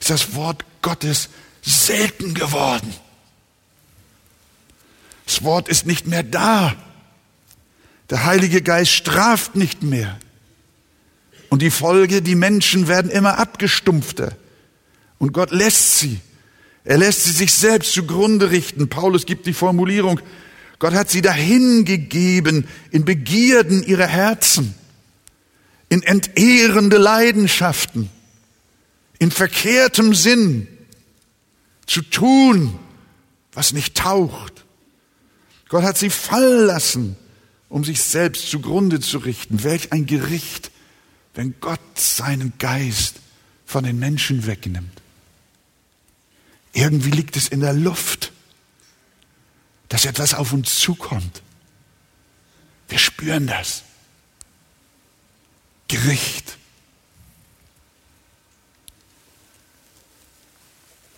ist 0.00 0.10
das 0.10 0.34
Wort 0.34 0.64
Gottes 0.82 1.28
selten 1.62 2.34
geworden. 2.34 2.92
Das 5.32 5.44
Wort 5.44 5.70
ist 5.70 5.86
nicht 5.86 6.06
mehr 6.06 6.22
da. 6.22 6.76
Der 8.10 8.26
Heilige 8.26 8.60
Geist 8.60 8.92
straft 8.92 9.56
nicht 9.56 9.82
mehr. 9.82 10.18
Und 11.48 11.62
die 11.62 11.70
Folge, 11.70 12.20
die 12.20 12.34
Menschen 12.34 12.86
werden 12.86 13.10
immer 13.10 13.38
abgestumpfter. 13.38 14.36
Und 15.16 15.32
Gott 15.32 15.50
lässt 15.50 16.00
sie. 16.00 16.20
Er 16.84 16.98
lässt 16.98 17.24
sie 17.24 17.30
sich 17.30 17.54
selbst 17.54 17.94
zugrunde 17.94 18.50
richten. 18.50 18.90
Paulus 18.90 19.24
gibt 19.24 19.46
die 19.46 19.54
Formulierung, 19.54 20.20
Gott 20.78 20.92
hat 20.92 21.08
sie 21.08 21.22
dahingegeben 21.22 22.68
in 22.90 23.06
Begierden 23.06 23.82
ihrer 23.82 24.08
Herzen, 24.08 24.74
in 25.88 26.02
entehrende 26.02 26.98
Leidenschaften, 26.98 28.10
in 29.18 29.30
verkehrtem 29.30 30.14
Sinn 30.14 30.68
zu 31.86 32.02
tun, 32.02 32.78
was 33.54 33.72
nicht 33.72 33.96
taucht. 33.96 34.51
Gott 35.72 35.84
hat 35.84 35.96
sie 35.96 36.10
fallen 36.10 36.66
lassen, 36.66 37.16
um 37.70 37.82
sich 37.82 38.02
selbst 38.02 38.50
zugrunde 38.50 39.00
zu 39.00 39.16
richten. 39.16 39.64
Welch 39.64 39.90
ein 39.90 40.04
Gericht, 40.04 40.70
wenn 41.32 41.54
Gott 41.60 41.80
seinen 41.94 42.52
Geist 42.58 43.20
von 43.64 43.82
den 43.82 43.98
Menschen 43.98 44.44
wegnimmt. 44.44 45.00
Irgendwie 46.74 47.10
liegt 47.10 47.38
es 47.38 47.48
in 47.48 47.60
der 47.60 47.72
Luft, 47.72 48.32
dass 49.88 50.04
etwas 50.04 50.34
auf 50.34 50.52
uns 50.52 50.78
zukommt. 50.78 51.40
Wir 52.88 52.98
spüren 52.98 53.46
das. 53.46 53.82
Gericht. 55.88 56.58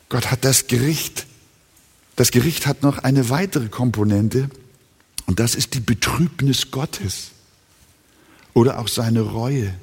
Gott 0.08 0.30
hat 0.30 0.44
das 0.44 0.68
Gericht 0.68 1.26
das 2.16 2.30
Gericht 2.30 2.66
hat 2.66 2.83
noch 2.83 2.99
eine 2.99 3.28
weitere 3.28 3.68
Komponente 3.68 4.49
und 5.26 5.40
das 5.40 5.54
ist 5.54 5.75
die 5.75 5.80
Betrübnis 5.80 6.71
Gottes 6.71 7.30
oder 8.52 8.78
auch 8.78 8.88
seine 8.88 9.21
Reue. 9.21 9.75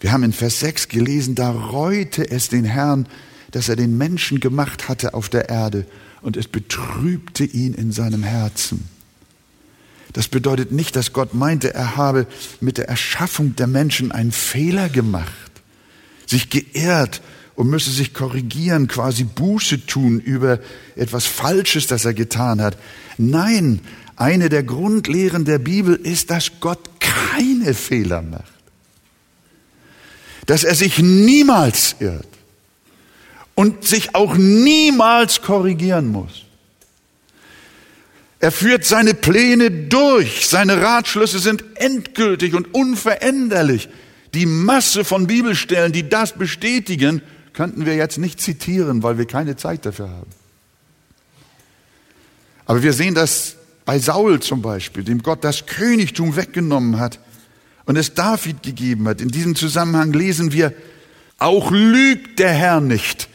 Wir 0.00 0.12
haben 0.12 0.22
in 0.22 0.32
Vers 0.32 0.60
6 0.60 0.88
gelesen, 0.88 1.34
da 1.34 1.50
reute 1.50 2.30
es 2.30 2.48
den 2.48 2.64
Herrn, 2.64 3.06
dass 3.50 3.68
er 3.68 3.76
den 3.76 3.98
Menschen 3.98 4.40
gemacht 4.40 4.88
hatte 4.88 5.14
auf 5.14 5.28
der 5.28 5.48
Erde 5.48 5.86
und 6.22 6.36
es 6.36 6.48
betrübte 6.48 7.44
ihn 7.44 7.74
in 7.74 7.92
seinem 7.92 8.22
Herzen. 8.22 8.88
Das 10.12 10.28
bedeutet 10.28 10.72
nicht, 10.72 10.96
dass 10.96 11.12
Gott 11.12 11.34
meinte, 11.34 11.72
er 11.74 11.96
habe 11.96 12.26
mit 12.60 12.78
der 12.78 12.88
Erschaffung 12.88 13.54
der 13.56 13.66
Menschen 13.66 14.10
einen 14.10 14.32
Fehler 14.32 14.88
gemacht, 14.88 15.30
sich 16.26 16.50
geehrt 16.50 17.22
und 17.60 17.68
müsse 17.68 17.90
sich 17.90 18.14
korrigieren, 18.14 18.88
quasi 18.88 19.24
Buße 19.24 19.84
tun 19.84 20.18
über 20.18 20.60
etwas 20.96 21.26
Falsches, 21.26 21.86
das 21.86 22.06
er 22.06 22.14
getan 22.14 22.62
hat. 22.62 22.78
Nein, 23.18 23.80
eine 24.16 24.48
der 24.48 24.62
Grundlehren 24.62 25.44
der 25.44 25.58
Bibel 25.58 25.94
ist, 25.94 26.30
dass 26.30 26.52
Gott 26.60 26.88
keine 27.00 27.74
Fehler 27.74 28.22
macht. 28.22 28.50
Dass 30.46 30.64
er 30.64 30.74
sich 30.74 31.00
niemals 31.00 31.96
irrt 32.00 32.26
und 33.54 33.84
sich 33.84 34.14
auch 34.14 34.38
niemals 34.38 35.42
korrigieren 35.42 36.08
muss. 36.08 36.46
Er 38.38 38.52
führt 38.52 38.86
seine 38.86 39.12
Pläne 39.12 39.70
durch. 39.70 40.48
Seine 40.48 40.80
Ratschlüsse 40.80 41.38
sind 41.38 41.62
endgültig 41.74 42.54
und 42.54 42.72
unveränderlich. 42.72 43.90
Die 44.32 44.46
Masse 44.46 45.04
von 45.04 45.26
Bibelstellen, 45.26 45.92
die 45.92 46.08
das 46.08 46.32
bestätigen, 46.32 47.20
könnten 47.60 47.84
wir 47.84 47.94
jetzt 47.94 48.16
nicht 48.16 48.40
zitieren, 48.40 49.02
weil 49.02 49.18
wir 49.18 49.26
keine 49.26 49.54
Zeit 49.54 49.84
dafür 49.84 50.08
haben. 50.08 50.30
Aber 52.64 52.82
wir 52.82 52.94
sehen 52.94 53.14
das 53.14 53.56
bei 53.84 53.98
Saul 53.98 54.40
zum 54.40 54.62
Beispiel, 54.62 55.04
dem 55.04 55.22
Gott 55.22 55.44
das 55.44 55.66
Königtum 55.66 56.36
weggenommen 56.36 56.98
hat 56.98 57.18
und 57.84 57.96
es 57.96 58.14
David 58.14 58.62
gegeben 58.62 59.06
hat. 59.06 59.20
In 59.20 59.28
diesem 59.28 59.56
Zusammenhang 59.56 60.14
lesen 60.14 60.52
wir, 60.52 60.72
auch 61.36 61.70
lügt 61.70 62.38
der 62.38 62.48
Herr 62.48 62.80
nicht 62.80 63.28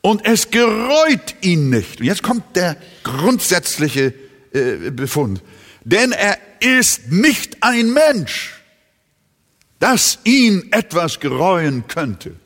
und 0.00 0.24
es 0.24 0.52
gereut 0.52 1.34
ihn 1.40 1.70
nicht. 1.70 1.98
Und 1.98 2.06
jetzt 2.06 2.22
kommt 2.22 2.54
der 2.54 2.76
grundsätzliche 3.02 4.14
äh, 4.52 4.92
Befund. 4.92 5.42
Denn 5.82 6.12
er 6.12 6.38
ist 6.60 7.10
nicht 7.10 7.64
ein 7.64 7.92
Mensch, 7.92 8.62
dass 9.80 10.20
ihn 10.22 10.68
etwas 10.70 11.18
gereuen 11.18 11.88
könnte. 11.88 12.36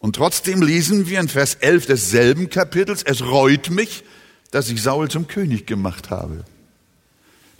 Und 0.00 0.16
trotzdem 0.16 0.62
lesen 0.62 1.08
wir 1.08 1.20
in 1.20 1.28
Vers 1.28 1.54
11 1.54 1.86
desselben 1.86 2.50
Kapitels, 2.50 3.02
es 3.02 3.22
reut 3.22 3.70
mich, 3.70 4.02
dass 4.50 4.68
ich 4.70 4.82
Saul 4.82 5.08
zum 5.08 5.28
König 5.28 5.66
gemacht 5.66 6.10
habe. 6.10 6.44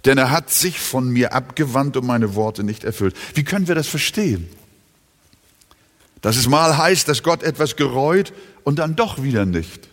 Denn 0.07 0.17
er 0.17 0.31
hat 0.31 0.51
sich 0.51 0.81
von 0.81 1.11
mir 1.11 1.35
abgewandt 1.35 1.97
und 1.99 2.07
meine 2.07 2.35
Worte 2.35 2.65
nicht 2.65 2.85
erfüllt. 2.85 3.15
Wie 3.35 3.45
können 3.45 3.69
wir 3.69 3.75
das 3.75 3.87
verstehen? 3.87 4.49
Dass 6.23 6.37
es 6.37 6.49
mal 6.49 6.77
heißt, 6.79 7.07
dass 7.07 7.23
Gott 7.23 7.43
etwas 7.43 7.77
gereut 7.77 8.33
und 8.65 8.79
dann 8.79 8.97
doch 8.97 9.23
wieder 9.23 9.45
nicht. 9.45 9.89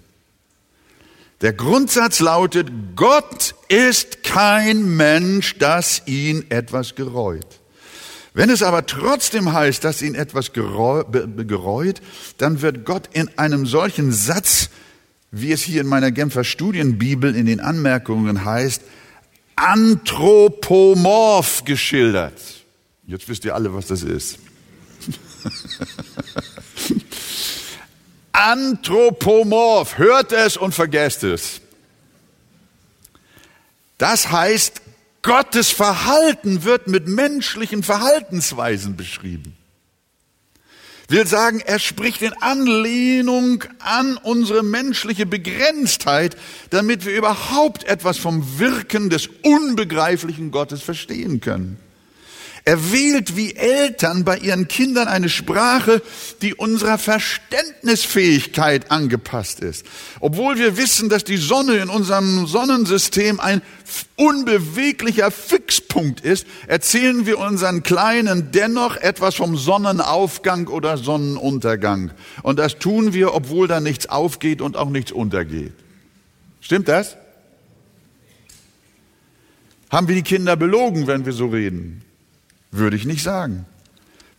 Der 1.42 1.54
Grundsatz 1.54 2.20
lautet, 2.20 2.70
Gott 2.96 3.56
ist 3.68 4.24
kein 4.24 4.96
Mensch, 4.96 5.58
dass 5.58 6.02
ihn 6.08 6.46
etwas 6.50 6.96
gereut. 6.96 7.60
Wenn 8.38 8.50
es 8.52 8.62
aber 8.62 8.86
trotzdem 8.86 9.52
heißt, 9.52 9.84
dass 9.84 10.04
ihn 10.04 10.14
etwas 10.14 10.54
gereut, 10.54 12.02
dann 12.38 12.62
wird 12.62 12.86
Gott 12.86 13.10
in 13.12 13.36
einem 13.36 13.66
solchen 13.66 14.12
Satz, 14.12 14.70
wie 15.32 15.52
es 15.52 15.64
hier 15.64 15.82
in 15.82 15.88
meiner 15.88 16.12
Genfer 16.12 16.44
Studienbibel 16.44 17.36
in 17.36 17.48
den 17.48 17.60
Anmerkungen 17.60 18.46
heißt, 18.46 18.84
anthropomorph 19.56 21.66
geschildert. 21.66 22.40
Jetzt 23.08 23.28
wisst 23.28 23.44
ihr 23.44 23.56
alle, 23.56 23.74
was 23.74 23.88
das 23.88 24.04
ist. 24.04 24.38
Anthropomorph, 28.34 29.98
hört 29.98 30.32
es 30.32 30.58
und 30.58 30.76
vergesst 30.76 31.24
es. 31.24 31.60
Das 33.98 34.32
heißt, 34.32 34.84
Gottes 35.28 35.72
Verhalten 35.72 36.64
wird 36.64 36.88
mit 36.88 37.10
menschlichen 37.10 37.84
Verhaltensweisen 37.84 38.96
beschrieben. 38.96 39.58
Will 41.10 41.28
sagen, 41.28 41.60
er 41.60 41.80
spricht 41.80 42.22
in 42.22 42.32
Anlehnung 42.42 43.66
an 43.80 44.16
unsere 44.16 44.64
menschliche 44.64 45.26
Begrenztheit, 45.26 46.38
damit 46.70 47.06
wir 47.06 47.14
überhaupt 47.14 47.84
etwas 47.84 48.18
vom 48.18 48.58
Wirken 48.58 49.10
des 49.10 49.28
unbegreiflichen 49.44 50.50
Gottes 50.50 50.82
verstehen 50.82 51.42
können. 51.42 51.78
Er 52.68 52.92
wählt 52.92 53.38
wie 53.38 53.56
Eltern 53.56 54.26
bei 54.26 54.40
ihren 54.40 54.68
Kindern 54.68 55.08
eine 55.08 55.30
Sprache, 55.30 56.02
die 56.42 56.54
unserer 56.54 56.98
Verständnisfähigkeit 56.98 58.92
angepasst 58.92 59.62
ist. 59.62 59.86
Obwohl 60.20 60.58
wir 60.58 60.76
wissen, 60.76 61.08
dass 61.08 61.24
die 61.24 61.38
Sonne 61.38 61.78
in 61.78 61.88
unserem 61.88 62.46
Sonnensystem 62.46 63.40
ein 63.40 63.62
unbeweglicher 64.18 65.32
Fixpunkt 65.32 66.20
ist, 66.20 66.46
erzählen 66.68 67.26
wir 67.26 67.40
unseren 67.40 67.84
Kleinen 67.84 68.52
dennoch 68.52 68.98
etwas 68.98 69.36
vom 69.36 69.56
Sonnenaufgang 69.56 70.68
oder 70.68 70.98
Sonnenuntergang. 70.98 72.12
Und 72.44 72.60
das 72.60 72.80
tun 72.80 73.14
wir, 73.14 73.34
obwohl 73.34 73.70
da 73.70 73.80
nichts 73.80 74.10
aufgeht 74.10 74.62
und 74.62 74.76
auch 74.76 74.90
nichts 74.90 75.14
untergeht. 75.14 75.72
Stimmt 76.60 76.90
das? 76.90 77.16
Haben 79.90 80.10
wir 80.10 80.16
die 80.16 80.24
Kinder 80.24 80.58
belogen, 80.58 81.08
wenn 81.08 81.26
wir 81.26 81.32
so 81.32 81.48
reden? 81.48 82.04
Würde 82.72 82.96
ich 82.96 83.06
nicht 83.06 83.24
sagen. 83.24 83.66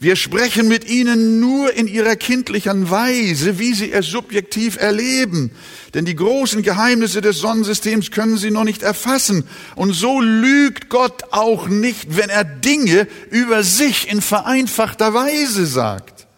Wir 0.01 0.15
sprechen 0.15 0.69
mit 0.69 0.89
ihnen 0.89 1.41
nur 1.41 1.73
in 1.75 1.89
ihrer 1.89 2.15
kindlichen 2.15 2.89
Weise, 2.89 3.59
wie 3.59 3.75
sie 3.75 3.91
es 3.91 4.07
subjektiv 4.07 4.77
erleben. 4.77 5.51
Denn 5.93 6.05
die 6.05 6.15
großen 6.15 6.63
Geheimnisse 6.63 7.21
des 7.21 7.39
Sonnensystems 7.39 8.13
können 8.13 8.37
sie 8.37 8.53
noch 8.53 8.63
nicht 8.63 8.83
erfassen. 8.83 9.43
Und 9.75 9.95
so 9.95 10.21
lügt 10.21 10.89
Gott 10.89 11.25
auch 11.33 11.67
nicht, 11.67 12.17
wenn 12.17 12.29
er 12.29 12.45
Dinge 12.45 13.09
über 13.31 13.65
sich 13.65 14.09
in 14.09 14.21
vereinfachter 14.21 15.15
Weise 15.15 15.67
sagt. 15.67 16.29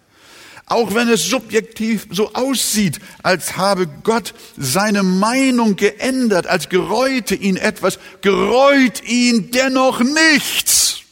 Auch 0.65 0.95
wenn 0.95 1.09
es 1.11 1.25
subjektiv 1.25 2.07
so 2.11 2.33
aussieht, 2.33 2.99
als 3.23 3.59
habe 3.59 3.89
Gott 4.05 4.33
seine 4.57 5.03
Meinung 5.03 5.77
geändert, 5.77 6.47
als 6.47 6.71
gereute 6.71 7.35
ihn 7.35 7.57
etwas, 7.57 7.99
gereut 8.23 9.03
ihn 9.07 9.51
dennoch 9.51 10.01
nichts. 10.01 11.03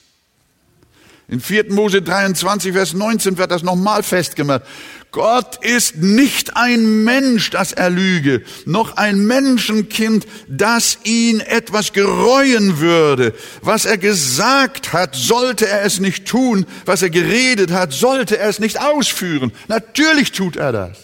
In 1.31 1.41
4. 1.41 1.71
Mose 1.75 2.01
23, 2.01 2.73
Vers 2.73 2.95
19 2.95 3.37
wird 3.37 3.51
das 3.51 3.62
nochmal 3.62 4.03
festgemacht. 4.03 4.62
Gott 5.11 5.62
ist 5.62 5.97
nicht 5.97 6.57
ein 6.57 7.05
Mensch, 7.05 7.51
das 7.51 7.73
er 7.73 7.91
lüge, 7.91 8.43
noch 8.64 8.97
ein 8.97 9.27
Menschenkind, 9.27 10.27
das 10.49 10.99
ihn 11.05 11.41
etwas 11.41 11.93
gereuen 11.93 12.79
würde. 12.79 13.35
Was 13.61 13.85
er 13.85 13.99
gesagt 13.99 14.95
hat, 14.95 15.14
sollte 15.14 15.69
er 15.69 15.83
es 15.83 16.01
nicht 16.01 16.27
tun. 16.27 16.64
Was 16.87 17.03
er 17.03 17.11
geredet 17.11 17.73
hat, 17.73 17.93
sollte 17.93 18.38
er 18.38 18.49
es 18.49 18.59
nicht 18.59 18.81
ausführen. 18.81 19.53
Natürlich 19.69 20.33
tut 20.33 20.57
er 20.57 20.73
das. 20.73 20.99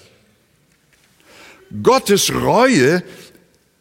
Gottes 1.82 2.32
Reue 2.32 3.02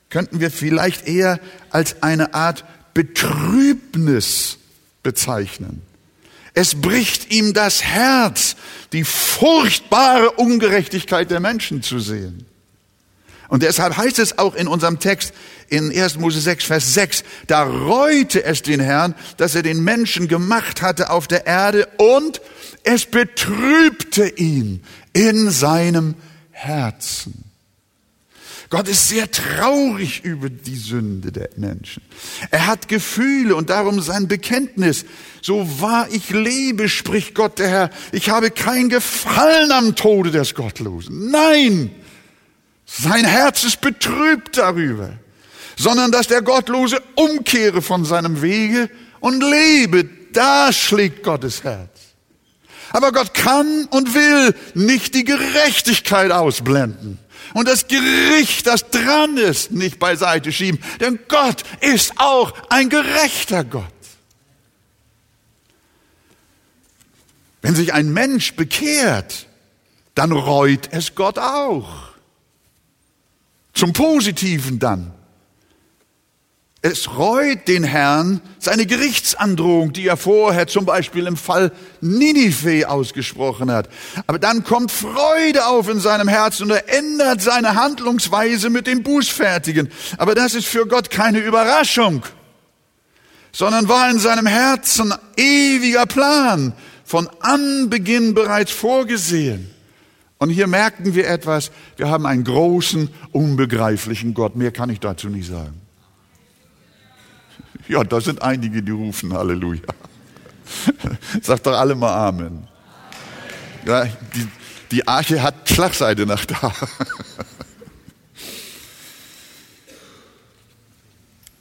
könnten 0.09 0.41
wir 0.41 0.51
vielleicht 0.51 1.07
eher 1.07 1.39
als 1.69 2.03
eine 2.03 2.33
Art 2.33 2.65
Betrübnis 2.93 4.57
bezeichnen. 5.03 5.81
Es 6.53 6.75
bricht 6.75 7.31
ihm 7.31 7.53
das 7.53 7.83
Herz, 7.83 8.55
die 8.91 9.03
furchtbare 9.03 10.31
Ungerechtigkeit 10.31 11.31
der 11.31 11.39
Menschen 11.39 11.81
zu 11.81 11.99
sehen. 11.99 12.45
Und 13.49 13.63
deshalb 13.63 13.97
heißt 13.97 14.19
es 14.19 14.37
auch 14.37 14.55
in 14.55 14.67
unserem 14.67 14.99
Text 14.99 15.33
in 15.69 15.91
1. 15.91 16.17
Mose 16.17 16.39
6, 16.39 16.65
Vers 16.65 16.93
6, 16.93 17.23
da 17.47 17.63
reute 17.63 18.43
es 18.43 18.61
den 18.61 18.79
Herrn, 18.79 19.15
dass 19.37 19.55
er 19.55 19.63
den 19.63 19.83
Menschen 19.83 20.27
gemacht 20.27 20.81
hatte 20.81 21.09
auf 21.09 21.27
der 21.27 21.45
Erde 21.45 21.87
und 21.97 22.41
es 22.83 23.05
betrübte 23.05 24.27
ihn 24.27 24.83
in 25.13 25.49
seinem 25.49 26.15
Herzen. 26.51 27.52
Gott 28.73 28.87
ist 28.87 29.07
sehr 29.07 29.29
traurig 29.29 30.23
über 30.23 30.49
die 30.49 30.75
Sünde 30.75 31.31
der 31.31 31.49
Menschen. 31.57 32.01
Er 32.49 32.65
hat 32.65 32.87
Gefühle 32.87 33.55
und 33.55 33.69
darum 33.69 34.01
sein 34.01 34.27
Bekenntnis. 34.27 35.05
So 35.43 35.79
wahr 35.79 36.07
ich 36.09 36.31
lebe, 36.31 36.89
spricht 36.89 37.35
Gott 37.35 37.59
der 37.59 37.67
Herr, 37.69 37.89
ich 38.11 38.31
habe 38.31 38.49
kein 38.49 38.89
Gefallen 38.89 39.71
am 39.71 39.95
Tode 39.95 40.31
des 40.31 40.55
Gottlosen. 40.55 41.29
Nein, 41.29 41.91
sein 42.87 43.25
Herz 43.25 43.63
ist 43.63 43.79
betrübt 43.79 44.57
darüber, 44.57 45.11
sondern 45.77 46.11
dass 46.11 46.25
der 46.25 46.41
Gottlose 46.41 46.99
umkehre 47.13 47.83
von 47.83 48.05
seinem 48.05 48.41
Wege 48.41 48.89
und 49.19 49.43
lebe. 49.43 50.09
Da 50.31 50.73
schlägt 50.73 51.21
Gottes 51.21 51.63
Herz. 51.63 51.91
Aber 52.89 53.11
Gott 53.11 53.35
kann 53.35 53.85
und 53.91 54.15
will 54.15 54.55
nicht 54.73 55.13
die 55.13 55.25
Gerechtigkeit 55.25 56.31
ausblenden 56.31 57.19
und 57.53 57.67
das 57.67 57.87
Gericht, 57.87 58.67
das 58.67 58.89
dran 58.89 59.37
ist, 59.37 59.71
nicht 59.71 59.99
beiseite 59.99 60.51
schieben. 60.51 60.79
Denn 60.99 61.19
Gott 61.27 61.63
ist 61.81 62.13
auch 62.17 62.53
ein 62.69 62.89
gerechter 62.89 63.63
Gott. 63.63 63.83
Wenn 67.61 67.75
sich 67.75 67.93
ein 67.93 68.11
Mensch 68.11 68.55
bekehrt, 68.55 69.47
dann 70.15 70.31
reut 70.31 70.89
es 70.91 71.15
Gott 71.15 71.39
auch. 71.39 72.09
Zum 73.73 73.93
Positiven 73.93 74.79
dann. 74.79 75.13
Es 76.85 77.17
reut 77.17 77.69
den 77.69 77.85
Herrn 77.85 78.41
seine 78.59 78.85
Gerichtsandrohung, 78.85 79.93
die 79.93 80.05
er 80.05 80.17
vorher 80.17 80.67
zum 80.67 80.85
Beispiel 80.85 81.27
im 81.27 81.37
Fall 81.37 81.71
Ninive 82.01 82.89
ausgesprochen 82.89 83.71
hat. 83.71 83.87
Aber 84.27 84.37
dann 84.37 84.65
kommt 84.65 84.91
Freude 84.91 85.65
auf 85.65 85.87
in 85.87 86.01
seinem 86.01 86.27
Herzen 86.27 86.63
und 86.63 86.71
er 86.71 86.93
ändert 86.93 87.41
seine 87.41 87.75
Handlungsweise 87.75 88.69
mit 88.69 88.85
dem 88.85 89.01
Bußfertigen. 89.01 89.89
Aber 90.17 90.35
das 90.35 90.55
ist 90.55 90.67
für 90.67 90.85
Gott 90.85 91.09
keine 91.09 91.39
Überraschung, 91.39 92.23
sondern 93.53 93.87
war 93.87 94.09
in 94.09 94.19
seinem 94.19 94.45
Herzen 94.45 95.13
ewiger 95.37 96.05
Plan, 96.05 96.73
von 97.05 97.29
Anbeginn 97.39 98.33
bereits 98.33 98.73
vorgesehen. 98.73 99.69
Und 100.37 100.49
hier 100.49 100.67
merken 100.67 101.15
wir 101.15 101.29
etwas, 101.29 101.71
wir 101.95 102.09
haben 102.09 102.25
einen 102.25 102.43
großen, 102.43 103.07
unbegreiflichen 103.31 104.33
Gott. 104.33 104.57
Mehr 104.57 104.71
kann 104.71 104.89
ich 104.89 104.99
dazu 104.99 105.29
nicht 105.29 105.47
sagen. 105.47 105.82
Ja, 107.87 108.03
da 108.03 108.21
sind 108.21 108.41
einige, 108.41 108.81
die 108.81 108.91
rufen 108.91 109.33
Halleluja. 109.33 109.81
Sagt 111.41 111.65
doch 111.65 111.77
alle 111.77 111.95
mal 111.95 112.13
Amen. 112.27 112.67
Ja, 113.85 114.05
die, 114.05 114.47
die 114.91 115.07
Arche 115.07 115.41
hat 115.41 115.69
Schlagseite 115.69 116.25
nach 116.25 116.45
da. 116.45 116.73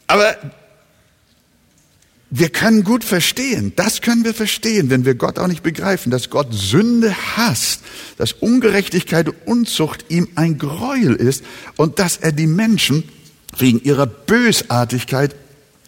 Aber 0.06 0.37
wir 2.35 2.48
können 2.50 2.82
gut 2.85 3.04
verstehen, 3.04 3.72
das 3.76 4.00
können 4.00 4.24
wir 4.24 4.32
verstehen, 4.32 4.88
wenn 4.88 5.04
wir 5.04 5.14
Gott 5.14 5.38
auch 5.38 5.48
nicht 5.48 5.62
begreifen, 5.62 6.11
dass 6.11 6.30
Gott 6.30 6.48
Sünde 6.50 7.14
hasst, 7.37 7.82
dass 8.16 8.32
Ungerechtigkeit 8.32 9.28
und 9.28 9.37
Unzucht 9.46 10.06
ihm 10.08 10.28
ein 10.35 10.56
Gräuel 10.56 11.14
ist 11.14 11.44
und 11.76 11.98
dass 11.98 12.16
er 12.16 12.32
die 12.32 12.46
Menschen 12.46 13.04
wegen 13.58 13.82
ihrer 13.82 14.06
Bösartigkeit 14.06 15.35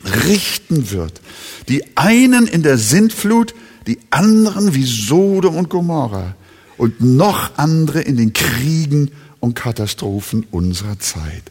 richten 0.05 0.91
wird. 0.91 1.21
Die 1.69 1.97
einen 1.97 2.47
in 2.47 2.63
der 2.63 2.79
Sintflut, 2.79 3.55
die 3.87 3.99
anderen 4.11 4.75
wie 4.75 4.85
Sodom 4.85 5.57
und 5.57 5.71
Gomorra 5.71 6.35
und 6.77 7.01
noch 7.01 7.57
andere 7.57 8.01
in 8.01 8.17
den 8.17 8.33
Kriegen 8.33 9.11
und 9.41 9.55
Katastrophen 9.55 10.47
unserer 10.51 10.99
Zeit. 10.99 11.43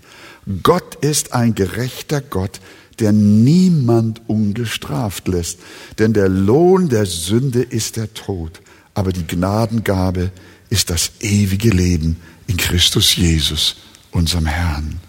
Gott 0.64 0.96
ist 0.96 1.34
ein 1.34 1.56
gerechter 1.56 2.22
Gott, 2.22 2.60
der 3.00 3.12
niemand 3.12 4.22
ungestraft 4.28 5.28
lässt. 5.28 5.60
Denn 6.00 6.14
der 6.14 6.30
Lohn 6.30 6.90
der 6.90 7.06
Sünde 7.06 7.62
ist 7.62 7.98
der 7.98 8.14
Tod, 8.14 8.62
aber 8.94 9.12
die 9.12 9.26
Gnadengabe 9.26 10.32
ist 10.70 10.90
das 10.90 11.12
ewige 11.20 11.70
Leben 11.70 12.18
in 12.48 12.58
Christus 12.58 13.16
Jesus, 13.16 13.78
unserem 14.12 14.46
Herrn. 14.46 15.00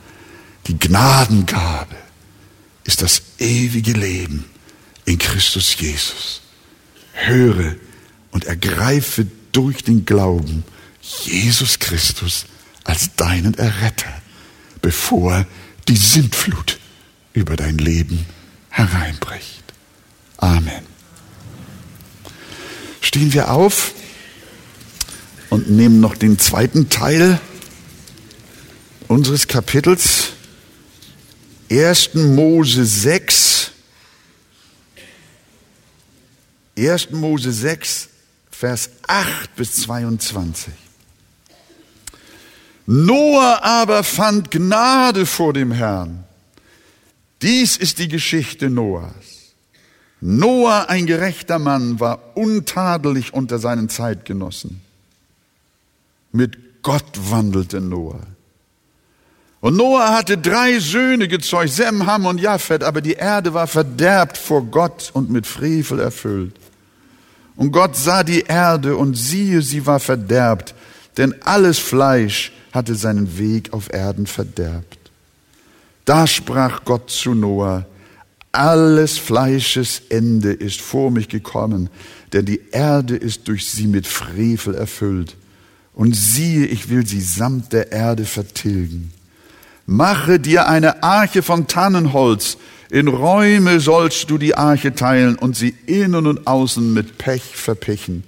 Die 0.67 0.79
Gnadengabe 0.79 1.97
ist 2.85 3.03
das 3.03 3.23
ewige 3.39 3.93
Leben 3.93 4.45
in 5.05 5.19
Christus 5.19 5.77
Jesus. 5.79 6.43
Höre 7.13 7.77
und 8.31 8.45
ergreife 8.45 9.27
durch 9.53 9.85
den 9.85 10.05
Glauben 10.05 10.65
Jesus 11.01 11.79
Christus 11.79 12.47
als 12.85 13.15
deinen 13.17 13.55
Erretter, 13.55 14.13
bevor 14.83 15.47
die 15.89 15.97
Sintflut 15.97 16.79
über 17.33 17.57
dein 17.57 17.79
Leben 17.79 18.27
hereinbricht. 18.69 19.63
Amen. 20.37 20.83
Stehen 23.01 23.33
wir 23.33 23.51
auf 23.51 23.93
und 25.51 25.71
nehmen 25.71 26.01
noch 26.01 26.17
den 26.17 26.39
zweiten 26.39 26.89
Teil 26.89 27.41
unseres 29.09 29.47
Kapitels 29.47 30.34
1. 31.75 32.15
Mose 32.15 32.85
6. 32.85 33.73
1. 36.79 37.11
Mose 37.11 37.51
6, 37.51 38.09
Vers 38.49 38.91
8 39.09 39.57
bis 39.57 39.83
22. 39.83 40.73
Noah 42.87 43.61
aber 43.65 44.05
fand 44.05 44.53
Gnade 44.53 45.27
vor 45.27 45.53
dem 45.53 45.73
Herrn. 45.73 46.23
Dies 47.43 47.77
ist 47.77 47.99
die 47.99 48.09
Geschichte 48.09 48.71
Noahs. 48.71 49.55
Noah, 50.21 50.89
ein 50.89 51.07
gerechter 51.07 51.59
Mann, 51.59 51.99
war 51.99 52.37
untadelig 52.37 53.35
unter 53.35 53.59
seinen 53.59 53.89
Zeitgenossen. 53.89 54.81
Mit 56.31 56.83
Gott 56.83 57.19
wandelte 57.31 57.81
Noah. 57.81 58.34
Und 59.65 59.79
Noah 59.79 60.13
hatte 60.13 60.37
drei 60.37 60.79
Söhne 60.79 61.27
gezeugt, 61.27 61.71
Sem, 61.71 62.05
Ham 62.05 62.27
und 62.27 62.39
Japhet, 62.39 62.85
aber 62.85 63.01
die 63.01 63.15
Erde 63.15 63.55
war 63.55 63.67
verderbt 63.67 64.37
vor 64.37 64.63
Gott 64.63 65.11
und 65.15 65.31
mit 65.31 65.47
Frevel 65.47 66.01
erfüllt. 66.01 66.55
Und 67.57 67.73
Gott 67.73 67.97
sah 67.97 68.23
die 68.25 68.43
Erde 68.43 68.95
und 68.95 69.15
siehe, 69.15 69.63
sie 69.63 69.87
war 69.87 70.01
verderbt, 70.01 70.75
denn 71.17 71.35
alles 71.45 71.79
Fleisch 71.79 72.53
hatte 72.75 72.95
seinen 72.95 73.39
Weg 73.39 73.73
auf 73.73 73.91
Erden 73.91 74.27
verderbt. 74.27 74.99
Da 76.05 76.27
sprach 76.27 76.85
Gott 76.85 77.09
zu 77.11 77.33
Noah, 77.33 77.87
alles 78.53 79.17
Fleisches 79.17 80.03
Ende 80.11 80.53
ist 80.53 80.83
vor 80.83 81.11
mich 81.11 81.31
gekommen, 81.31 81.89
denn 82.35 82.45
die 82.45 82.61
Erde 82.71 83.17
ist 83.17 83.49
durch 83.49 83.67
sie 83.67 83.87
mit 83.87 84.07
Frevel 84.07 84.75
erfüllt. 84.75 85.37
Und 85.95 86.15
siehe, 86.15 86.67
ich 86.67 86.91
will 86.91 87.07
sie 87.07 87.23
samt 87.23 87.73
der 87.73 87.93
Erde 87.93 88.27
vertilgen. 88.27 89.14
Mache 89.87 90.41
dir 90.41 90.69
eine 90.69 91.03
Arche 91.03 91.43
von 91.43 91.67
Tannenholz, 91.67 92.57
in 92.91 93.09
Räume 93.09 93.81
sollst 93.81 94.31
du 94.31 94.39
die 94.39 94.57
Arche 94.57 94.95
teilen 94.95 95.37
und 95.37 95.57
sie 95.57 95.75
innen 95.87 96.27
und 96.27 96.47
außen 96.47 96.93
mit 96.93 97.19
Pech 97.19 97.57
verpechen. 97.57 98.25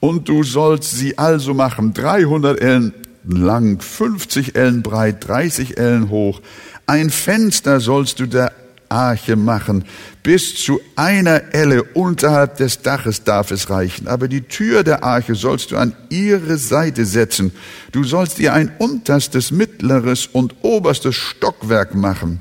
Und 0.00 0.28
du 0.28 0.42
sollst 0.42 0.92
sie 0.92 1.16
also 1.16 1.54
machen, 1.54 1.94
300 1.94 2.60
Ellen 2.60 2.94
lang, 3.24 3.80
50 3.80 4.56
Ellen 4.56 4.82
breit, 4.82 5.28
30 5.28 5.78
Ellen 5.78 6.10
hoch. 6.10 6.40
Ein 6.86 7.10
Fenster 7.10 7.80
sollst 7.80 8.18
du 8.18 8.26
der 8.26 8.52
Arche 8.90 9.36
machen. 9.36 9.84
Bis 10.22 10.54
zu 10.56 10.80
einer 10.96 11.54
Elle 11.54 11.82
unterhalb 11.82 12.56
des 12.58 12.82
Daches 12.82 13.24
darf 13.24 13.50
es 13.50 13.70
reichen. 13.70 14.06
Aber 14.06 14.28
die 14.28 14.42
Tür 14.42 14.84
der 14.84 15.02
Arche 15.04 15.34
sollst 15.34 15.70
du 15.70 15.76
an 15.76 15.94
ihre 16.10 16.58
Seite 16.58 17.06
setzen. 17.06 17.52
Du 17.92 18.04
sollst 18.04 18.38
ihr 18.38 18.52
ein 18.52 18.70
unterstes, 18.78 19.50
mittleres 19.50 20.26
und 20.26 20.56
oberstes 20.62 21.14
Stockwerk 21.14 21.94
machen. 21.94 22.40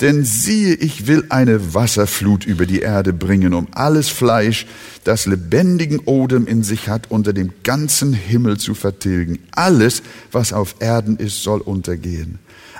Denn 0.00 0.24
siehe, 0.24 0.74
ich 0.74 1.06
will 1.06 1.24
eine 1.30 1.72
Wasserflut 1.74 2.44
über 2.44 2.66
die 2.66 2.80
Erde 2.80 3.14
bringen, 3.14 3.54
um 3.54 3.66
alles 3.72 4.10
Fleisch, 4.10 4.66
das 5.04 5.24
lebendigen 5.24 6.00
Odem 6.00 6.46
in 6.46 6.62
sich 6.62 6.88
hat, 6.88 7.10
unter 7.10 7.32
dem 7.32 7.52
ganzen 7.62 8.12
Himmel 8.12 8.58
zu 8.58 8.74
vertilgen. 8.74 9.38
Alles, 9.52 10.02
was 10.32 10.52
auf 10.52 10.76
Erden 10.80 11.16
ist, 11.16 11.42
soll 11.42 11.62
untergehen. 11.62 12.38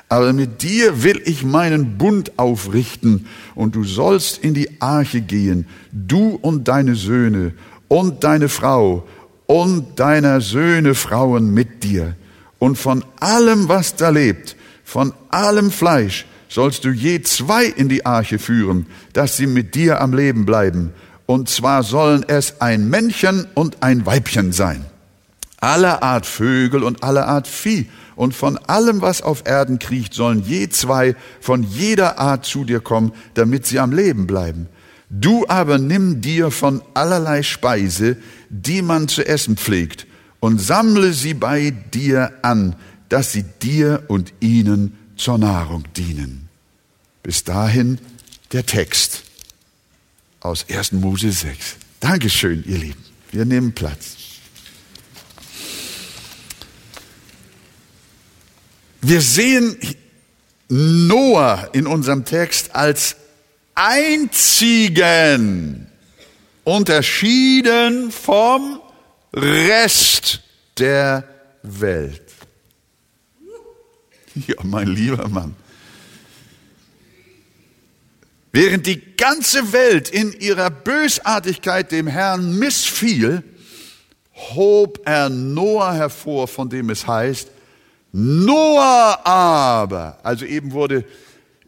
Aber 0.09 0.33
mit 0.33 0.63
dir 0.63 1.03
will 1.03 1.21
ich 1.25 1.43
meinen 1.43 1.99
Bund 1.99 2.39
aufrichten 2.39 3.27
und 3.55 3.75
du 3.75 3.83
sollst 3.83 4.39
in 4.39 4.55
die 4.55 4.81
Arche 4.81 5.21
gehen, 5.21 5.67
du 5.93 6.39
und 6.41 6.69
deine 6.69 6.95
Söhne 6.95 7.55
und 7.89 8.23
deine 8.23 8.49
Frau 8.49 9.07
und 9.47 9.99
deiner 9.99 10.41
Söhne 10.41 10.95
Frauen 10.95 11.53
mit 11.53 11.83
dir. 11.83 12.15
Und 12.59 12.79
von 12.79 13.05
allem, 13.19 13.69
was 13.69 13.97
da 13.97 14.11
lebt, 14.11 14.57
von 14.85 15.13
allem 15.29 15.71
Fleisch, 15.71 16.27
sollst 16.49 16.85
du 16.85 16.91
je 16.91 17.21
zwei 17.23 17.65
in 17.65 17.89
die 17.89 18.07
Arche 18.07 18.39
führen, 18.39 18.87
dass 19.13 19.37
sie 19.37 19.49
mit 19.49 19.75
dir 19.75 20.01
am 20.01 20.15
Leben 20.15 20.47
bleiben. 20.47 20.93
Und 21.27 21.49
zwar 21.49 21.83
sollen 21.83 22.25
es 22.29 22.61
ein 22.61 22.89
Männchen 22.89 23.47
und 23.55 23.83
ein 23.83 24.07
Weibchen 24.07 24.53
sein. 24.53 24.85
Aller 25.61 26.03
Art 26.05 26.27
Vögel 26.27 26.85
und 26.85 27.03
aller 27.03 27.27
Art 27.27 27.49
Vieh 27.49 27.89
und 28.17 28.35
von 28.35 28.59
allem, 28.59 29.03
was 29.03 29.23
auf 29.23 29.47
Erden 29.47 29.79
kriecht, 29.79 30.15
sollen 30.15 30.43
je 30.43 30.69
zwei 30.71 31.15
von 31.41 31.63
jeder 31.63 32.19
Art 32.19 32.45
zu 32.45 32.65
dir 32.65 32.81
kommen, 32.81 33.13
damit 33.35 33.67
sie 33.67 33.79
am 33.79 33.93
Leben 33.93 34.27
bleiben. 34.27 34.69
Du 35.11 35.47
aber 35.47 35.79
nimm 35.79 36.21
dir 36.21 36.51
von 36.51 36.83
allerlei 36.95 37.43
Speise, 37.43 38.17
die 38.49 38.83
man 38.83 39.07
zu 39.07 39.25
essen 39.25 39.57
pflegt, 39.57 40.07
und 40.41 40.61
sammle 40.61 41.13
sie 41.13 41.35
bei 41.35 41.71
dir 41.71 42.33
an, 42.43 42.75
dass 43.09 43.33
sie 43.33 43.45
dir 43.63 44.05
und 44.09 44.33
ihnen 44.41 44.97
zur 45.17 45.39
Nahrung 45.39 45.85
dienen. 45.97 46.49
Bis 47.23 47.45
dahin 47.45 47.99
der 48.53 48.67
Text 48.67 49.25
aus 50.41 50.67
1. 50.69 50.93
Mose 50.93 51.33
6. 51.33 51.77
Dankeschön, 52.01 52.65
ihr 52.67 52.79
Lieben. 52.79 53.05
Wir 53.33 53.45
nehmen 53.45 53.73
Platz. 53.73 54.17
Wir 59.09 59.21
sehen 59.21 59.79
Noah 60.69 61.69
in 61.73 61.87
unserem 61.87 62.25
Text 62.25 62.75
als 62.75 63.15
einzigen 63.77 65.07
unterschieden 66.65 68.11
vom 68.11 68.81
Rest 69.33 70.41
der 70.77 71.23
Welt. 71.63 72.21
Ja, 74.49 74.57
mein 74.65 74.89
lieber 74.89 75.29
Mann. 75.29 75.55
Während 78.51 78.87
die 78.89 79.01
ganze 79.17 79.73
Welt 79.73 80.09
in 80.09 80.33
ihrer 80.33 80.71
Bösartigkeit 80.71 81.93
dem 81.93 82.09
Herrn 82.09 82.59
missfiel, 82.59 83.45
hob 84.35 85.01
er 85.05 85.29
Noah 85.29 85.95
hervor, 85.95 86.49
von 86.49 86.69
dem 86.69 86.91
es 86.91 87.07
heißt, 87.07 87.53
Noah 88.13 89.21
aber, 89.25 90.19
also 90.23 90.45
eben 90.45 90.73
wurde 90.73 91.05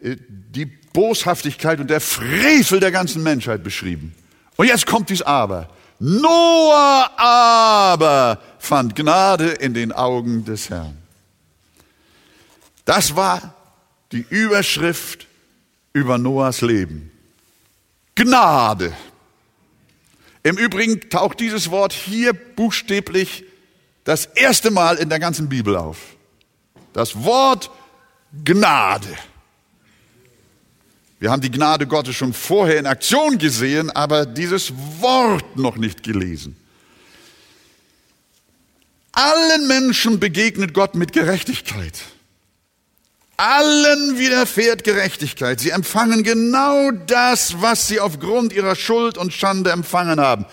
äh, 0.01 0.16
die 0.29 0.66
Boshaftigkeit 0.66 1.81
und 1.81 1.90
der 1.90 2.01
Frevel 2.01 2.81
der 2.81 2.90
ganzen 2.90 3.22
Menschheit 3.22 3.62
beschrieben. 3.62 4.14
Und 4.57 4.66
jetzt 4.66 4.87
kommt 4.87 5.11
dies 5.11 5.22
Aber. 5.22 5.68
Noah 6.01 7.11
aber 7.16 8.40
fand 8.59 8.96
Gnade 8.96 9.48
in 9.48 9.74
den 9.74 9.92
Augen 9.92 10.44
des 10.44 10.70
Herrn. 10.70 10.96
Das 12.85 13.14
war 13.14 13.55
die 14.12 14.24
Überschrift 14.29 15.27
über 15.92 16.18
Noahs 16.18 16.62
Leben. 16.62 17.11
Gnade. 18.14 18.92
Im 20.42 20.57
Übrigen 20.57 21.09
taucht 21.11 21.40
dieses 21.40 21.70
Wort 21.70 21.92
hier 21.92 22.33
buchstäblich 22.33 23.44
das 24.05 24.27
erste 24.27 24.70
Mal 24.70 24.96
in 24.96 25.09
der 25.09 25.18
ganzen 25.18 25.48
Bibel 25.48 25.77
auf. 25.77 25.98
Das 26.92 27.22
Wort 27.24 27.70
Gnade. 28.44 29.16
Wir 31.20 31.31
haben 31.31 31.42
die 31.42 31.51
Gnade 31.51 31.87
Gottes 31.87 32.14
schon 32.14 32.33
vorher 32.33 32.79
in 32.79 32.87
Aktion 32.87 33.38
gesehen, 33.38 33.90
aber 33.90 34.24
dieses 34.24 34.72
Wort 35.01 35.57
noch 35.57 35.77
nicht 35.77 36.03
gelesen. 36.03 36.57
Allen 39.12 39.66
Menschen 39.66 40.20
begegnet 40.20 40.74
Gott 40.74 40.94
mit 40.94 41.12
Gerechtigkeit. 41.12 41.94
Allen 43.37 44.18
widerfährt 44.18 44.85
Gerechtigkeit. 44.85 45.59
Sie 45.59 45.70
empfangen 45.70 46.22
genau 46.22 46.90
das, 46.92 47.61
was 47.61 47.88
sie 47.88 48.01
aufgrund 48.01 48.53
ihrer 48.53 48.77
Schuld 48.77 49.18
und 49.18 49.33
Schande 49.33 49.70
empfangen 49.70 50.20
haben. 50.20 50.44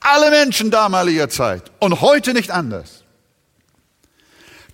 Alle 0.00 0.30
Menschen 0.30 0.70
damaliger 0.70 1.28
Zeit 1.28 1.70
und 1.78 2.00
heute 2.00 2.32
nicht 2.32 2.50
anders. 2.50 3.01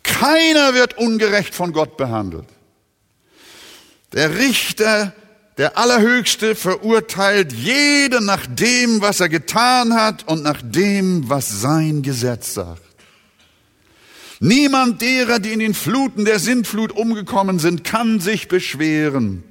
Keiner 0.02 0.74
wird 0.74 0.98
ungerecht 0.98 1.54
von 1.54 1.72
Gott 1.72 1.96
behandelt. 1.96 2.46
Der 4.12 4.38
Richter, 4.38 5.12
der 5.58 5.76
Allerhöchste, 5.76 6.54
verurteilt 6.54 7.52
jeden 7.52 8.24
nach 8.24 8.46
dem, 8.46 9.00
was 9.00 9.20
er 9.20 9.28
getan 9.28 9.94
hat 9.94 10.26
und 10.26 10.42
nach 10.42 10.62
dem, 10.62 11.28
was 11.28 11.60
sein 11.60 12.02
Gesetz 12.02 12.54
sagt. 12.54 12.82
Niemand 14.40 15.02
derer, 15.02 15.40
die 15.40 15.52
in 15.52 15.58
den 15.58 15.74
Fluten 15.74 16.24
der 16.24 16.38
Sintflut 16.38 16.92
umgekommen 16.92 17.58
sind, 17.58 17.82
kann 17.82 18.20
sich 18.20 18.48
beschweren. 18.48 19.42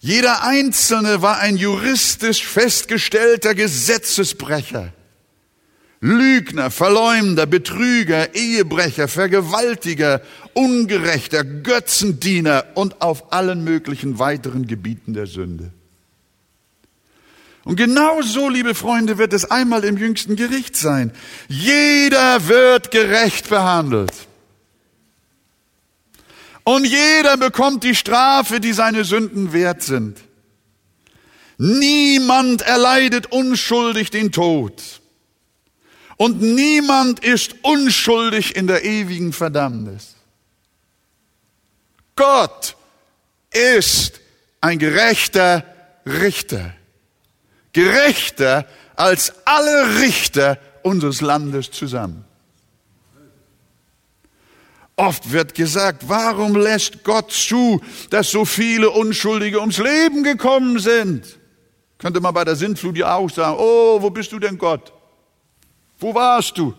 Jeder 0.00 0.44
Einzelne 0.44 1.22
war 1.22 1.38
ein 1.38 1.56
juristisch 1.56 2.46
festgestellter 2.46 3.54
Gesetzesbrecher. 3.54 4.92
Lügner, 6.00 6.70
Verleumder, 6.70 7.46
Betrüger, 7.46 8.34
Ehebrecher, 8.34 9.08
Vergewaltiger, 9.08 10.20
Ungerechter, 10.54 11.44
Götzendiener 11.44 12.64
und 12.74 13.00
auf 13.00 13.32
allen 13.32 13.64
möglichen 13.64 14.18
weiteren 14.18 14.66
Gebieten 14.66 15.12
der 15.14 15.26
Sünde. 15.26 15.72
Und 17.64 17.76
genau 17.76 18.22
so, 18.22 18.48
liebe 18.48 18.74
Freunde, 18.74 19.18
wird 19.18 19.32
es 19.32 19.50
einmal 19.50 19.84
im 19.84 19.98
jüngsten 19.98 20.36
Gericht 20.36 20.76
sein. 20.76 21.12
Jeder 21.48 22.48
wird 22.48 22.90
gerecht 22.90 23.50
behandelt. 23.50 24.12
Und 26.64 26.86
jeder 26.86 27.36
bekommt 27.36 27.82
die 27.82 27.94
Strafe, 27.94 28.60
die 28.60 28.72
seine 28.72 29.04
Sünden 29.04 29.52
wert 29.52 29.82
sind. 29.82 30.18
Niemand 31.58 32.62
erleidet 32.62 33.32
unschuldig 33.32 34.10
den 34.10 34.32
Tod. 34.32 35.00
Und 36.18 36.42
niemand 36.42 37.20
ist 37.20 37.54
unschuldig 37.62 38.56
in 38.56 38.66
der 38.66 38.84
ewigen 38.84 39.32
Verdammnis. 39.32 40.16
Gott 42.16 42.76
ist 43.52 44.20
ein 44.60 44.80
gerechter 44.80 45.64
Richter. 46.04 46.74
Gerechter 47.72 48.66
als 48.96 49.32
alle 49.44 50.00
Richter 50.00 50.58
unseres 50.82 51.20
Landes 51.20 51.70
zusammen. 51.70 52.24
Oft 54.96 55.30
wird 55.30 55.54
gesagt, 55.54 56.08
warum 56.08 56.56
lässt 56.56 57.04
Gott 57.04 57.30
zu, 57.30 57.80
dass 58.10 58.32
so 58.32 58.44
viele 58.44 58.90
Unschuldige 58.90 59.60
ums 59.60 59.78
Leben 59.78 60.24
gekommen 60.24 60.80
sind? 60.80 61.38
Könnte 61.98 62.18
man 62.18 62.34
bei 62.34 62.44
der 62.44 62.56
Sintflut 62.56 62.96
ja 62.96 63.14
auch 63.14 63.30
sagen, 63.30 63.56
oh, 63.60 64.02
wo 64.02 64.10
bist 64.10 64.32
du 64.32 64.40
denn 64.40 64.58
Gott? 64.58 64.92
Wo 65.98 66.14
warst 66.14 66.58
du? 66.58 66.74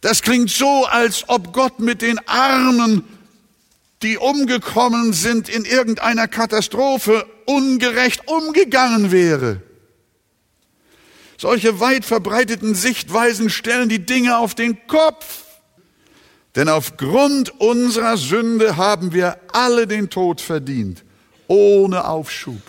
Das 0.00 0.22
klingt 0.22 0.50
so, 0.50 0.84
als 0.84 1.28
ob 1.28 1.52
Gott 1.52 1.80
mit 1.80 2.02
den 2.02 2.18
Armen, 2.28 3.04
die 4.02 4.18
umgekommen 4.18 5.14
sind 5.14 5.48
in 5.48 5.64
irgendeiner 5.64 6.28
Katastrophe, 6.28 7.26
ungerecht 7.46 8.28
umgegangen 8.28 9.12
wäre. 9.12 9.62
Solche 11.38 11.80
weit 11.80 12.04
verbreiteten 12.04 12.74
Sichtweisen 12.74 13.50
stellen 13.50 13.88
die 13.88 14.04
Dinge 14.04 14.38
auf 14.38 14.54
den 14.54 14.86
Kopf. 14.86 15.44
Denn 16.54 16.68
aufgrund 16.68 17.60
unserer 17.60 18.16
Sünde 18.16 18.76
haben 18.76 19.12
wir 19.12 19.38
alle 19.52 19.86
den 19.86 20.10
Tod 20.10 20.40
verdient, 20.40 21.02
ohne 21.48 22.06
Aufschub. 22.06 22.62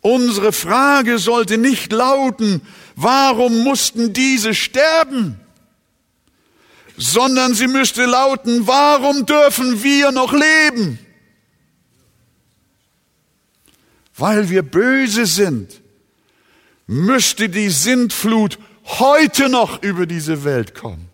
Unsere 0.00 0.52
Frage 0.52 1.18
sollte 1.18 1.58
nicht 1.58 1.92
lauten, 1.92 2.62
warum 2.96 3.62
mussten 3.62 4.12
diese 4.12 4.54
sterben? 4.54 5.38
Sondern 6.96 7.54
sie 7.54 7.68
müsste 7.68 8.06
lauten, 8.06 8.66
warum 8.66 9.26
dürfen 9.26 9.82
wir 9.82 10.10
noch 10.10 10.32
leben? 10.32 10.98
Weil 14.16 14.48
wir 14.48 14.62
böse 14.62 15.26
sind, 15.26 15.82
müsste 16.86 17.50
die 17.50 17.68
Sintflut 17.68 18.58
heute 18.84 19.50
noch 19.50 19.82
über 19.82 20.06
diese 20.06 20.44
Welt 20.44 20.74
kommen. 20.74 21.10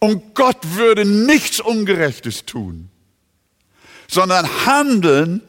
Und 0.00 0.34
Gott 0.34 0.58
würde 0.74 1.04
nichts 1.04 1.60
Ungerechtes 1.60 2.44
tun, 2.44 2.90
sondern 4.08 4.66
handeln, 4.66 5.40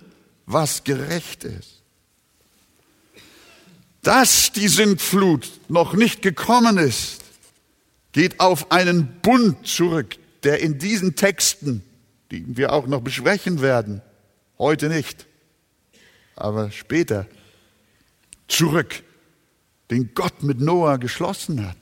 was 0.46 0.84
gerecht 0.84 1.44
ist. 1.44 1.75
Dass 4.06 4.52
die 4.52 4.68
Sintflut 4.68 5.50
noch 5.68 5.94
nicht 5.94 6.22
gekommen 6.22 6.78
ist, 6.78 7.24
geht 8.12 8.39
auf 8.39 8.72
einen 8.72 9.20
Bund 9.22 9.68
zurück, 9.68 10.18
der 10.44 10.60
in 10.60 10.78
diesen 10.78 11.15
Texten, 11.15 11.84
die 12.30 12.46
wir 12.56 12.72
auch 12.72 12.86
noch 12.86 13.02
besprechen 13.02 13.62
werden, 13.62 14.04
heute 14.60 14.89
nicht, 14.89 15.26
aber 16.36 16.70
später, 16.70 17.26
zurück, 18.48 19.02
den 19.89 20.12
Gott 20.13 20.44
mit 20.44 20.62
Noah 20.62 21.00
geschlossen 21.00 21.68
hat 21.68 21.78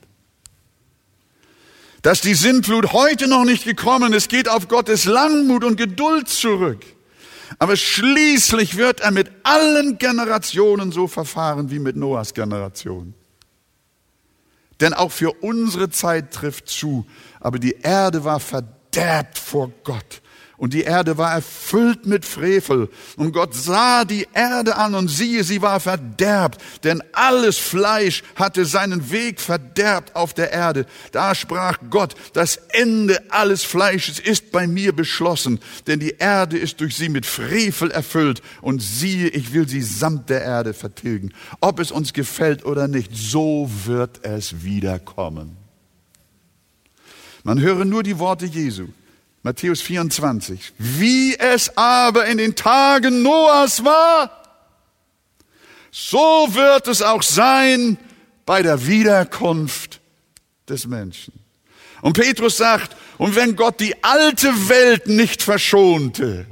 dass 2.04 2.20
die 2.20 2.34
Sintflut 2.34 2.92
heute 2.92 3.28
noch 3.28 3.46
nicht 3.46 3.64
gekommen 3.64 4.12
ist, 4.12 4.28
geht 4.28 4.46
auf 4.46 4.68
Gottes 4.68 5.06
Langmut 5.06 5.64
und 5.64 5.76
Geduld 5.76 6.28
zurück. 6.28 6.84
Aber 7.58 7.76
schließlich 7.76 8.76
wird 8.76 9.00
er 9.00 9.10
mit 9.10 9.30
allen 9.42 9.98
Generationen 9.98 10.92
so 10.92 11.06
verfahren 11.06 11.70
wie 11.70 11.78
mit 11.78 11.96
Noahs 11.96 12.34
Generation. 12.34 13.14
Denn 14.80 14.92
auch 14.92 15.12
für 15.12 15.32
unsere 15.42 15.90
Zeit 15.90 16.32
trifft 16.32 16.68
zu, 16.68 17.06
aber 17.40 17.58
die 17.58 17.76
Erde 17.82 18.24
war 18.24 18.40
verderbt 18.40 19.38
vor 19.38 19.70
Gott 19.84 20.20
und 20.56 20.72
die 20.72 20.82
Erde 20.82 21.18
war 21.18 21.32
erfüllt 21.32 22.06
mit 22.06 22.24
Frevel. 22.24 22.88
Und 23.16 23.32
Gott 23.32 23.54
sah 23.54 24.04
die 24.04 24.26
Erde 24.32 24.76
an 24.76 24.94
und 24.94 25.08
siehe, 25.08 25.42
sie 25.42 25.62
war 25.62 25.80
verderbt, 25.80 26.60
denn 26.84 27.02
alles 27.12 27.58
Fleisch 27.58 28.22
hatte 28.36 28.64
seinen 28.64 29.10
Weg 29.10 29.40
verderbt 29.40 30.14
auf 30.14 30.32
der 30.32 30.52
Erde. 30.52 30.86
Da 31.12 31.34
sprach 31.34 31.78
Gott, 31.90 32.14
das 32.32 32.56
Ende 32.68 33.20
alles 33.30 33.64
Fleisches 33.64 34.20
ist 34.20 34.52
bei 34.52 34.66
mir 34.66 34.94
beschlossen, 34.94 35.58
denn 35.86 35.98
die 35.98 36.16
Erde 36.18 36.56
ist 36.56 36.80
durch 36.80 36.96
sie 36.96 37.08
mit 37.08 37.26
Frevel 37.26 37.90
erfüllt. 37.90 38.40
Und 38.60 38.80
siehe, 38.80 39.28
ich 39.28 39.52
will 39.52 39.68
sie 39.68 39.82
samt 39.82 40.30
der 40.30 40.42
Erde 40.42 40.74
vertilgen. 40.74 41.32
Ob 41.60 41.80
es 41.80 41.90
uns 41.90 42.12
gefällt 42.12 42.64
oder 42.64 42.88
nicht, 42.88 43.10
so 43.14 43.68
wird 43.84 44.24
es 44.24 44.62
wiederkommen. 44.62 45.56
Man 47.42 47.60
höre 47.60 47.84
nur 47.84 48.02
die 48.02 48.18
Worte 48.18 48.46
Jesu. 48.46 48.86
Matthäus 49.44 49.82
24. 49.82 50.72
Wie 50.78 51.38
es 51.38 51.76
aber 51.76 52.24
in 52.24 52.38
den 52.38 52.56
Tagen 52.56 53.22
Noahs 53.22 53.84
war, 53.84 54.42
so 55.90 56.48
wird 56.50 56.88
es 56.88 57.02
auch 57.02 57.22
sein 57.22 57.98
bei 58.46 58.62
der 58.62 58.86
Wiederkunft 58.86 60.00
des 60.66 60.86
Menschen. 60.86 61.34
Und 62.00 62.14
Petrus 62.14 62.56
sagt, 62.56 62.96
und 63.18 63.36
wenn 63.36 63.54
Gott 63.54 63.80
die 63.80 64.02
alte 64.02 64.68
Welt 64.70 65.08
nicht 65.08 65.42
verschonte, 65.42 66.46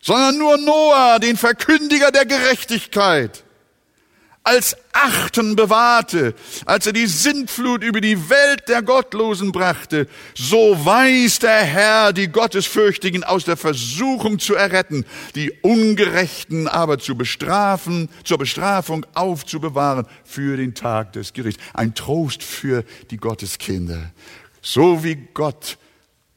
sondern 0.00 0.38
nur 0.38 0.56
Noah, 0.56 1.18
den 1.18 1.36
Verkündiger 1.36 2.12
der 2.12 2.26
Gerechtigkeit, 2.26 3.42
als 4.44 4.76
Achten 4.92 5.56
bewahrte, 5.56 6.34
als 6.66 6.86
er 6.86 6.92
die 6.92 7.06
Sintflut 7.06 7.82
über 7.84 8.00
die 8.00 8.28
Welt 8.28 8.68
der 8.68 8.82
Gottlosen 8.82 9.52
brachte, 9.52 10.08
so 10.34 10.84
weiß 10.84 11.38
der 11.38 11.62
Herr 11.62 12.12
die 12.12 12.28
Gottesfürchtigen 12.28 13.24
aus 13.24 13.44
der 13.44 13.56
Versuchung 13.56 14.38
zu 14.38 14.54
erretten, 14.54 15.04
die 15.34 15.52
Ungerechten 15.62 16.68
aber 16.68 16.98
zu 16.98 17.16
bestrafen, 17.16 18.08
zur 18.24 18.38
Bestrafung 18.38 19.06
aufzubewahren 19.14 20.06
für 20.24 20.56
den 20.56 20.74
Tag 20.74 21.12
des 21.12 21.32
Gerichts. 21.32 21.62
Ein 21.72 21.94
Trost 21.94 22.42
für 22.42 22.84
die 23.10 23.16
Gotteskinder. 23.16 24.10
So 24.60 25.04
wie 25.04 25.16
Gott 25.34 25.78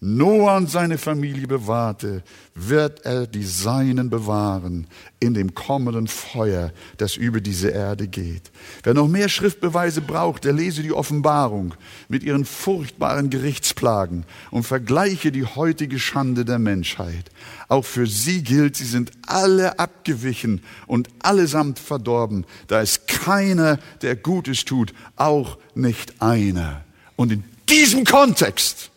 Noah 0.02 0.58
und 0.58 0.70
seine 0.70 0.98
Familie 0.98 1.48
bewahrte, 1.48 2.22
wird 2.54 3.06
er 3.06 3.28
die 3.28 3.46
Seinen 3.46 4.10
bewahren 4.10 4.88
in 5.22 5.34
dem 5.34 5.56
kommenden 5.56 6.08
Feuer, 6.08 6.74
das 6.98 7.16
über 7.16 7.40
diese 7.40 7.70
Erde 7.70 8.08
geht. 8.08 8.52
Wer 8.84 8.94
noch 8.94 9.08
mehr 9.08 9.30
Schriftbeweise 9.30 10.02
braucht, 10.02 10.44
der 10.44 10.52
lese 10.52 10.84
die 10.84 10.92
Offenbarung 10.92 11.76
mit 12.10 12.24
ihren 12.24 12.44
furchtbaren 12.44 13.30
Gerichtsplagen 13.30 14.26
und 14.52 14.64
vergleiche 14.64 15.32
die 15.32 15.46
heutige 15.46 15.98
Schande 15.98 16.44
der 16.44 16.60
Menschheit. 16.60 17.32
Auch 17.70 17.86
für 17.86 18.06
sie 18.06 18.44
gilt, 18.44 18.76
sie 18.76 18.86
sind 18.86 19.12
alle 19.26 19.80
abgewichen 19.80 20.62
und 20.88 21.08
allesamt 21.20 21.80
verdorben. 21.80 22.46
Da 22.68 22.82
ist 22.82 23.08
keiner, 23.08 23.80
der 24.02 24.18
Gutes 24.18 24.66
tut, 24.66 24.94
auch 25.16 25.58
nicht 25.74 26.22
einer. 26.22 26.84
Und 27.16 27.32
in 27.32 27.46
diesem 27.70 28.04
Kontext 28.04 28.92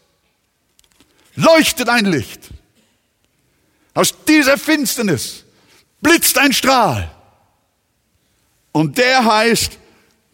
leuchtet 1.39 1.89
ein 1.89 2.05
Licht. 2.05 2.51
Aus 3.95 4.15
dieser 4.27 4.59
Finsternis 4.59 5.45
blitzt 6.01 6.37
ein 6.39 6.53
Strahl. 6.53 7.11
Und 8.73 8.99
der 8.99 9.25
heißt, 9.25 9.79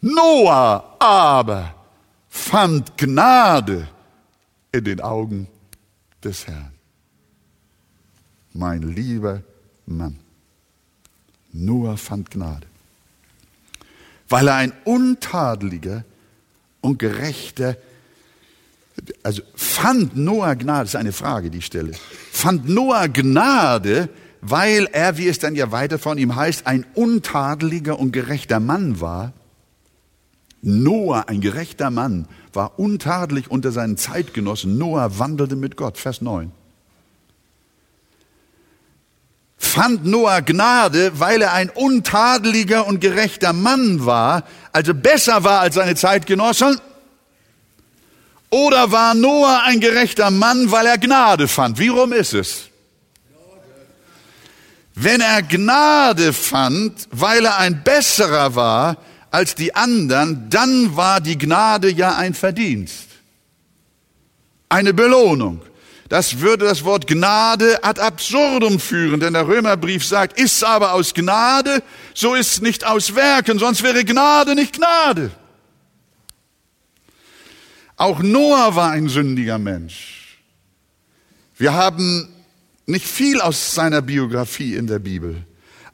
Noah 0.01 0.95
aber 0.99 1.73
fand 2.29 2.97
Gnade 2.97 3.87
in 4.71 4.83
den 4.83 5.01
Augen 5.01 5.47
des 6.23 6.47
Herrn. 6.47 6.73
Mein 8.53 8.81
lieber 8.81 9.41
Mann. 9.85 10.19
Noah 11.51 11.97
fand 11.97 12.31
Gnade, 12.31 12.67
weil 14.27 14.47
er 14.47 14.55
ein 14.55 14.73
untadeliger 14.83 16.03
und 16.81 16.99
gerechter, 16.99 17.77
also 19.23 19.41
fand 19.55 20.15
Noah 20.15 20.55
Gnade, 20.55 20.81
das 20.81 20.89
ist 20.89 20.95
eine 20.95 21.11
Frage, 21.11 21.49
die 21.49 21.59
ich 21.59 21.65
stelle, 21.65 21.91
fand 22.31 22.69
Noah 22.69 23.07
Gnade, 23.07 24.09
weil 24.41 24.87
er, 24.91 25.17
wie 25.17 25.27
es 25.27 25.39
dann 25.39 25.55
ja 25.55 25.71
weiter 25.71 25.99
von 25.99 26.17
ihm 26.17 26.35
heißt, 26.35 26.67
ein 26.67 26.85
untadeliger 26.93 27.99
und 27.99 28.11
gerechter 28.11 28.59
Mann 28.59 29.01
war. 29.01 29.33
Noah, 30.61 31.25
ein 31.27 31.41
gerechter 31.41 31.91
Mann, 31.91 32.27
war 32.53 32.79
untadelig 32.79 33.51
unter 33.51 33.71
seinen 33.71 33.97
Zeitgenossen. 33.97 34.77
Noah 34.77 35.19
wandelte 35.19 35.55
mit 35.55 35.77
Gott, 35.77 35.97
Vers 35.97 36.21
9 36.21 36.51
fand 39.75 40.05
Noah 40.05 40.41
Gnade, 40.41 41.19
weil 41.19 41.41
er 41.41 41.51
ein 41.51 41.69
untadeliger 41.69 42.87
und 42.87 43.01
gerechter 43.01 43.51
Mann 43.51 44.05
war, 44.05 44.43
also 44.71 44.93
besser 44.93 45.43
war 45.43 45.59
als 45.59 45.75
seine 45.75 45.95
Zeitgenossen? 45.95 46.79
Oder 48.55 48.89
war 48.89 49.13
Noah 49.15 49.63
ein 49.65 49.81
gerechter 49.81 50.31
Mann, 50.31 50.71
weil 50.71 50.85
er 50.85 50.97
Gnade 50.97 51.49
fand? 51.49 51.77
Wie 51.77 51.89
rum 51.89 52.13
ist 52.13 52.33
es? 52.33 52.69
Wenn 54.93 55.19
er 55.19 55.41
Gnade 55.41 56.31
fand, 56.31 57.09
weil 57.11 57.43
er 57.43 57.57
ein 57.57 57.83
besserer 57.83 58.55
war 58.55 58.95
als 59.29 59.55
die 59.55 59.75
anderen, 59.75 60.49
dann 60.49 60.95
war 60.95 61.19
die 61.19 61.37
Gnade 61.37 61.91
ja 61.91 62.15
ein 62.15 62.33
Verdienst, 62.33 63.07
eine 64.69 64.93
Belohnung. 64.93 65.61
Das 66.07 66.39
würde 66.39 66.63
das 66.63 66.85
Wort 66.85 67.07
Gnade 67.07 67.83
ad 67.83 67.99
absurdum 67.99 68.79
führen, 68.79 69.19
denn 69.19 69.33
der 69.33 69.49
Römerbrief 69.49 70.05
sagt, 70.05 70.39
ist 70.39 70.63
aber 70.63 70.93
aus 70.93 71.13
Gnade, 71.13 71.83
so 72.13 72.35
ist 72.35 72.53
es 72.53 72.61
nicht 72.61 72.85
aus 72.85 73.15
Werken, 73.15 73.59
sonst 73.59 73.83
wäre 73.83 74.05
Gnade 74.05 74.55
nicht 74.55 74.77
Gnade. 74.77 75.31
Auch 77.97 78.21
Noah 78.21 78.75
war 78.75 78.91
ein 78.91 79.07
sündiger 79.07 79.57
Mensch. 79.57 80.39
Wir 81.57 81.73
haben 81.73 82.27
nicht 82.85 83.05
viel 83.05 83.41
aus 83.41 83.73
seiner 83.73 84.01
Biografie 84.01 84.75
in 84.75 84.87
der 84.87 84.99
Bibel. 84.99 85.45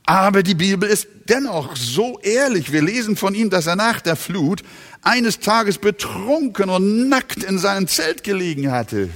Aber 0.06 0.44
die 0.44 0.56
Bibel 0.56 0.90
ist 0.90 1.08
dennoch 1.30 1.76
so 1.76 2.20
ehrlich. 2.20 2.72
Wir 2.72 2.82
lesen 2.82 3.16
von 3.16 3.36
ihm, 3.36 3.50
dass 3.50 3.68
er 3.68 3.76
nach 3.76 4.02
der 4.02 4.16
Flut 4.16 4.64
eines 5.02 5.40
Tages 5.40 5.78
betrunken 5.78 6.70
und 6.70 7.08
nackt 7.08 7.44
in 7.44 7.60
seinem 7.60 7.88
Zelt 7.88 8.24
gelegen 8.24 8.72
hatte. 8.72 9.10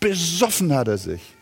Besoffen 0.00 0.72
hat 0.74 0.88
er 0.88 0.98
sich. 0.98 1.35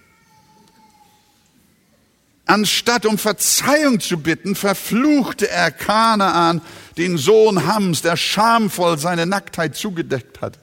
Anstatt 2.54 3.04
um 3.04 3.18
Verzeihung 3.18 3.98
zu 3.98 4.16
bitten, 4.16 4.54
verfluchte 4.54 5.50
er 5.50 5.72
Kanaan, 5.72 6.62
den 6.96 7.18
Sohn 7.18 7.66
Hams, 7.66 8.02
der 8.02 8.16
schamvoll 8.16 8.96
seine 8.96 9.26
Nacktheit 9.26 9.74
zugedeckt 9.74 10.40
hat. 10.40 10.60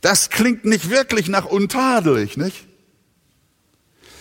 Das 0.00 0.30
klingt 0.30 0.64
nicht 0.64 0.90
wirklich 0.90 1.28
nach 1.28 1.44
untadelig, 1.44 2.36
nicht? 2.36 2.66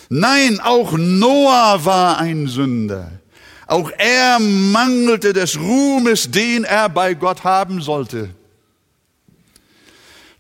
Nein, 0.09 0.59
auch 0.59 0.95
Noah 0.95 1.85
war 1.85 2.19
ein 2.19 2.45
Sünder. 2.45 3.13
Auch 3.65 3.89
er 3.97 4.37
mangelte 4.37 5.33
des 5.33 5.57
Ruhmes, 5.57 6.29
den 6.29 6.65
er 6.65 6.89
bei 6.89 7.15
Gott 7.15 7.43
haben 7.43 7.81
sollte. 7.81 8.29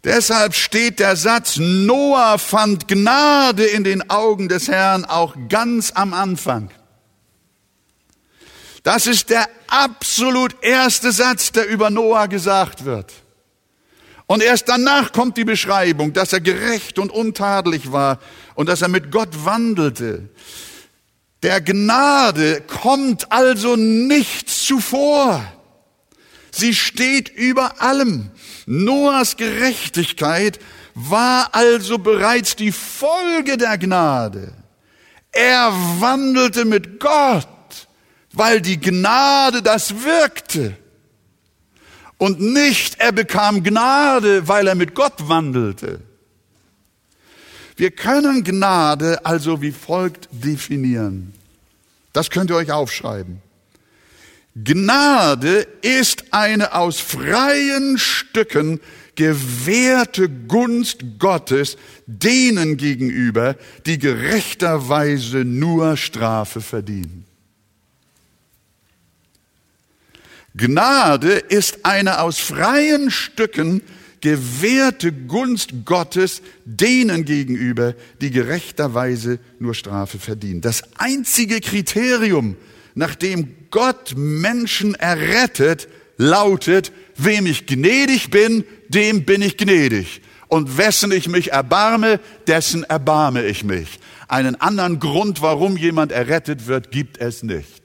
Deshalb 0.03 0.55
steht 0.55 0.99
der 0.99 1.15
Satz, 1.15 1.57
Noah 1.57 2.39
fand 2.39 2.87
Gnade 2.87 3.65
in 3.65 3.83
den 3.83 4.09
Augen 4.09 4.49
des 4.49 4.67
Herrn 4.67 5.05
auch 5.05 5.35
ganz 5.47 5.91
am 5.91 6.13
Anfang. 6.13 6.71
Das 8.83 9.05
ist 9.05 9.29
der 9.29 9.47
absolut 9.67 10.55
erste 10.63 11.11
Satz, 11.11 11.51
der 11.51 11.67
über 11.67 11.91
Noah 11.91 12.27
gesagt 12.27 12.85
wird. 12.85 13.13
Und 14.25 14.41
erst 14.41 14.69
danach 14.69 15.11
kommt 15.11 15.37
die 15.37 15.43
Beschreibung, 15.43 16.13
dass 16.13 16.33
er 16.33 16.41
gerecht 16.41 16.97
und 16.97 17.11
untadelig 17.11 17.91
war 17.91 18.17
und 18.55 18.69
dass 18.69 18.81
er 18.81 18.87
mit 18.87 19.11
Gott 19.11 19.45
wandelte. 19.45 20.29
Der 21.43 21.61
Gnade 21.61 22.61
kommt 22.61 23.31
also 23.31 23.75
nichts 23.75 24.65
zuvor. 24.65 25.43
Sie 26.51 26.73
steht 26.73 27.29
über 27.29 27.81
allem. 27.81 28.31
Noahs 28.65 29.37
Gerechtigkeit 29.37 30.59
war 30.93 31.49
also 31.53 31.97
bereits 31.97 32.55
die 32.55 32.71
Folge 32.71 33.57
der 33.57 33.77
Gnade. 33.77 34.53
Er 35.31 35.71
wandelte 35.99 36.65
mit 36.65 36.99
Gott, 36.99 37.47
weil 38.33 38.61
die 38.61 38.79
Gnade 38.79 39.61
das 39.61 40.03
wirkte. 40.03 40.75
Und 42.17 42.39
nicht, 42.39 42.99
er 42.99 43.11
bekam 43.11 43.63
Gnade, 43.63 44.47
weil 44.47 44.67
er 44.67 44.75
mit 44.75 44.93
Gott 44.93 45.27
wandelte. 45.27 46.01
Wir 47.77 47.91
können 47.91 48.43
Gnade 48.43 49.25
also 49.25 49.61
wie 49.61 49.71
folgt 49.71 50.29
definieren. 50.31 51.33
Das 52.13 52.29
könnt 52.29 52.51
ihr 52.51 52.57
euch 52.57 52.71
aufschreiben. 52.71 53.41
Gnade 54.55 55.65
ist 55.81 56.25
eine 56.31 56.73
aus 56.75 56.99
freien 56.99 57.97
Stücken 57.97 58.81
gewährte 59.15 60.29
Gunst 60.29 61.19
Gottes 61.19 61.77
denen 62.05 62.77
gegenüber, 62.77 63.55
die 63.85 63.97
gerechterweise 63.97 65.45
nur 65.45 65.95
Strafe 65.95 66.59
verdienen. 66.59 67.25
Gnade 70.55 71.31
ist 71.31 71.85
eine 71.85 72.19
aus 72.19 72.39
freien 72.39 73.09
Stücken 73.09 73.81
gewährte 74.19 75.11
Gunst 75.11 75.71
Gottes 75.85 76.41
denen 76.65 77.25
gegenüber, 77.25 77.95
die 78.19 78.31
gerechterweise 78.31 79.39
nur 79.59 79.73
Strafe 79.73 80.19
verdienen. 80.19 80.61
Das 80.61 80.83
einzige 80.97 81.61
Kriterium, 81.61 82.55
nachdem 82.95 83.55
Gott 83.69 84.13
Menschen 84.15 84.95
errettet, 84.95 85.87
lautet, 86.17 86.91
wem 87.15 87.45
ich 87.45 87.65
gnädig 87.65 88.29
bin, 88.29 88.63
dem 88.89 89.25
bin 89.25 89.41
ich 89.41 89.57
gnädig. 89.57 90.21
Und 90.47 90.77
wessen 90.77 91.11
ich 91.11 91.27
mich 91.29 91.53
erbarme, 91.53 92.19
dessen 92.47 92.83
erbarme 92.83 93.45
ich 93.45 93.63
mich. 93.63 93.99
Einen 94.27 94.59
anderen 94.59 94.99
Grund, 94.99 95.41
warum 95.41 95.77
jemand 95.77 96.11
errettet 96.11 96.67
wird, 96.67 96.91
gibt 96.91 97.17
es 97.19 97.41
nicht. 97.41 97.81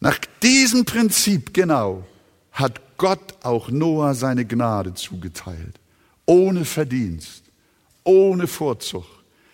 Nach 0.00 0.18
diesem 0.42 0.84
Prinzip 0.84 1.54
genau 1.54 2.04
hat 2.52 2.98
Gott 2.98 3.34
auch 3.42 3.70
Noah 3.70 4.14
seine 4.14 4.44
Gnade 4.44 4.94
zugeteilt. 4.94 5.80
Ohne 6.26 6.64
Verdienst, 6.64 7.44
ohne 8.04 8.46
Vorzug, 8.46 9.06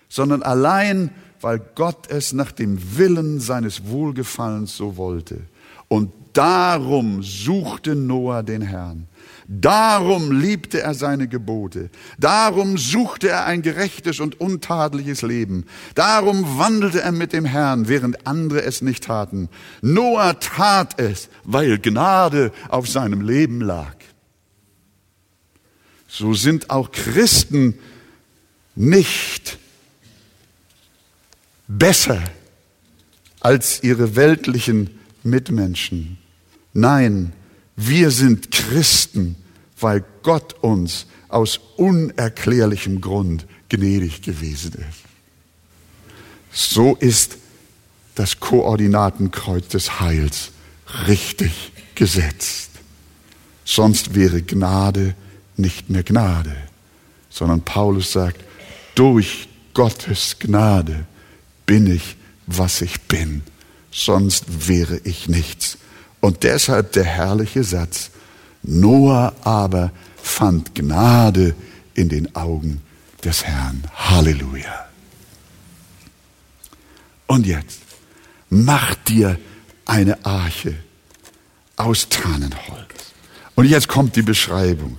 sondern 0.08 0.42
allein 0.42 1.10
weil 1.40 1.61
Gott 1.74 2.11
es 2.11 2.33
nach 2.33 2.53
dem 2.53 2.96
Willen 2.96 3.40
seines 3.40 3.87
Wohlgefallens 3.87 4.76
so 4.76 4.96
wollte. 4.96 5.42
Und 5.88 6.12
darum 6.33 7.22
suchte 7.22 7.94
Noah 7.94 8.42
den 8.42 8.62
Herrn. 8.62 9.07
Darum 9.53 10.31
liebte 10.31 10.81
er 10.81 10.94
seine 10.94 11.26
Gebote. 11.26 11.90
Darum 12.18 12.79
suchte 12.79 13.31
er 13.31 13.46
ein 13.46 13.62
gerechtes 13.62 14.20
und 14.20 14.40
untadeliges 14.40 15.22
Leben. 15.22 15.66
Darum 15.97 16.57
wandelte 16.57 17.01
er 17.01 17.11
mit 17.11 17.32
dem 17.32 17.45
Herrn, 17.45 17.88
während 17.88 18.28
andere 18.28 18.62
es 18.62 18.80
nicht 18.80 19.05
taten. 19.05 19.49
Noah 19.82 20.38
tat 20.38 21.01
es, 21.01 21.30
weil 21.43 21.78
Gnade 21.78 22.53
auf 22.68 22.88
seinem 22.88 23.22
Leben 23.22 23.61
lag. 23.61 23.97
So 26.07 26.34
sind 26.34 26.70
auch 26.70 26.93
Christen 26.93 27.74
nicht 28.76 29.59
besser 31.78 32.20
als 33.38 33.82
ihre 33.82 34.16
weltlichen 34.16 34.98
Mitmenschen. 35.22 36.18
Nein, 36.72 37.32
wir 37.76 38.10
sind 38.10 38.50
Christen, 38.50 39.36
weil 39.78 40.04
Gott 40.22 40.54
uns 40.62 41.06
aus 41.28 41.60
unerklärlichem 41.76 43.00
Grund 43.00 43.46
gnädig 43.68 44.22
gewesen 44.22 44.72
ist. 44.72 45.04
So 46.52 46.96
ist 46.96 47.38
das 48.16 48.40
Koordinatenkreuz 48.40 49.68
des 49.68 50.00
Heils 50.00 50.50
richtig 51.06 51.72
gesetzt. 51.94 52.70
sonst 53.64 54.16
wäre 54.16 54.42
Gnade 54.42 55.14
nicht 55.56 55.90
mehr 55.90 56.02
Gnade, 56.02 56.56
sondern 57.28 57.60
Paulus 57.60 58.10
sagt, 58.10 58.42
durch 58.96 59.48
Gottes 59.74 60.36
Gnade 60.40 61.06
bin 61.70 61.86
ich, 61.86 62.16
was 62.48 62.80
ich 62.80 63.02
bin, 63.02 63.42
sonst 63.92 64.66
wäre 64.68 65.00
ich 65.04 65.28
nichts. 65.28 65.78
Und 66.18 66.42
deshalb 66.42 66.94
der 66.94 67.04
herrliche 67.04 67.62
Satz, 67.62 68.10
Noah 68.64 69.32
aber 69.42 69.92
fand 70.20 70.74
Gnade 70.74 71.54
in 71.94 72.08
den 72.08 72.34
Augen 72.34 72.82
des 73.22 73.44
Herrn. 73.44 73.84
Halleluja. 73.94 74.88
Und 77.28 77.46
jetzt, 77.46 77.78
mach 78.48 78.96
dir 78.96 79.38
eine 79.86 80.24
Arche 80.24 80.74
aus 81.76 82.08
Tannenholz. 82.08 83.12
Und 83.54 83.66
jetzt 83.66 83.86
kommt 83.86 84.16
die 84.16 84.22
Beschreibung. 84.22 84.98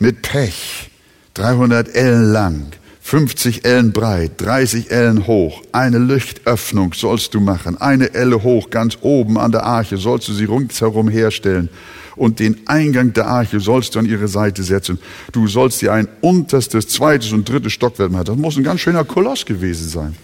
Mit 0.00 0.22
Pech, 0.22 0.90
300 1.34 1.94
Ellen 1.94 2.32
lang, 2.32 2.72
50 3.06 3.66
Ellen 3.66 3.92
breit, 3.92 4.40
30 4.40 4.90
Ellen 4.90 5.26
hoch, 5.26 5.60
eine 5.72 5.98
Lichtöffnung 5.98 6.94
sollst 6.94 7.34
du 7.34 7.40
machen, 7.40 7.78
eine 7.78 8.14
Elle 8.14 8.42
hoch, 8.42 8.70
ganz 8.70 8.96
oben 9.02 9.38
an 9.38 9.52
der 9.52 9.64
Arche 9.64 9.98
sollst 9.98 10.26
du 10.28 10.32
sie 10.32 10.46
rundherum 10.46 11.08
herstellen 11.08 11.68
und 12.16 12.40
den 12.40 12.66
Eingang 12.66 13.12
der 13.12 13.26
Arche 13.26 13.60
sollst 13.60 13.94
du 13.94 13.98
an 13.98 14.06
ihre 14.06 14.26
Seite 14.26 14.62
setzen. 14.62 14.98
Du 15.32 15.46
sollst 15.48 15.82
dir 15.82 15.92
ein 15.92 16.08
unterstes, 16.22 16.88
zweites 16.88 17.32
und 17.32 17.46
drittes 17.46 17.74
Stockwerk 17.74 18.10
machen. 18.10 18.24
Das 18.24 18.36
muss 18.36 18.56
ein 18.56 18.64
ganz 18.64 18.80
schöner 18.80 19.04
Koloss 19.04 19.44
gewesen 19.44 19.86
sein. 19.86 20.16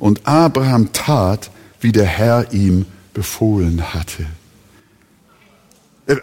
Und 0.00 0.26
Abraham 0.26 0.92
tat, 0.92 1.52
wie 1.80 1.92
der 1.92 2.06
Herr 2.06 2.52
ihm 2.52 2.84
befohlen 3.14 3.94
hatte. 3.94 4.26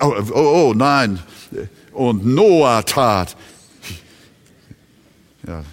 Oh, 0.02 0.14
oh, 0.34 0.34
oh 0.34 0.74
nein. 0.76 1.20
Und 1.94 2.26
Noah 2.26 2.86
tat. 2.86 3.38
Ja. 5.48 5.64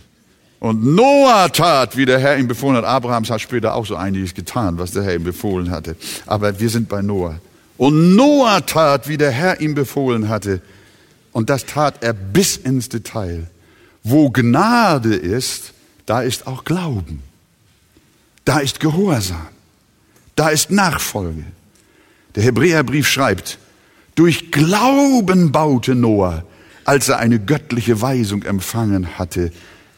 Und 0.60 0.84
Noah 0.84 1.50
tat, 1.50 1.96
wie 1.96 2.06
der 2.06 2.20
Herr 2.20 2.38
ihm 2.38 2.46
befohlen 2.46 2.76
hat. 2.76 2.84
Abrahams 2.84 3.30
hat 3.30 3.40
später 3.40 3.74
auch 3.74 3.84
so 3.84 3.96
einiges 3.96 4.32
getan, 4.32 4.78
was 4.78 4.92
der 4.92 5.02
Herr 5.02 5.16
ihm 5.16 5.24
befohlen 5.24 5.70
hatte. 5.70 5.96
Aber 6.24 6.60
wir 6.60 6.70
sind 6.70 6.88
bei 6.88 7.02
Noah. 7.02 7.40
Und 7.76 8.14
Noah 8.14 8.64
tat, 8.64 9.08
wie 9.08 9.16
der 9.16 9.32
Herr 9.32 9.60
ihm 9.60 9.74
befohlen 9.74 10.28
hatte. 10.28 10.60
Und 11.32 11.50
das 11.50 11.66
tat 11.66 12.02
er 12.02 12.12
bis 12.12 12.56
ins 12.56 12.88
Detail. 12.88 13.48
Wo 14.04 14.30
Gnade 14.30 15.14
ist, 15.14 15.72
da 16.06 16.22
ist 16.22 16.46
auch 16.46 16.62
Glauben. 16.62 17.22
Da 18.44 18.60
ist 18.60 18.78
Gehorsam. 18.78 19.48
Da 20.36 20.50
ist 20.50 20.70
Nachfolge. 20.70 21.44
Der 22.34 22.44
Hebräerbrief 22.44 23.08
schreibt, 23.08 23.58
durch 24.14 24.50
Glauben 24.50 25.52
baute 25.52 25.94
Noah, 25.94 26.44
als 26.84 27.08
er 27.08 27.18
eine 27.18 27.38
göttliche 27.38 28.00
Weisung 28.00 28.42
empfangen 28.42 29.18
hatte 29.18 29.52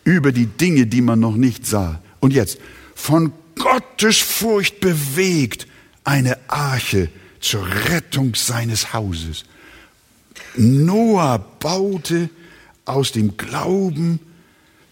über 0.04 0.32
die 0.32 0.46
Dinge, 0.46 0.86
die 0.86 1.00
man 1.00 1.20
noch 1.20 1.36
nicht 1.36 1.66
sah. 1.66 2.00
Und 2.20 2.32
jetzt, 2.32 2.58
von 2.94 3.32
Gottes 3.56 4.18
Furcht 4.18 4.80
bewegt, 4.80 5.66
eine 6.04 6.38
Arche 6.48 7.08
zur 7.40 7.66
Rettung 7.66 8.34
seines 8.34 8.92
Hauses. 8.92 9.44
Noah 10.56 11.38
baute 11.38 12.28
aus 12.84 13.12
dem 13.12 13.36
Glauben, 13.36 14.20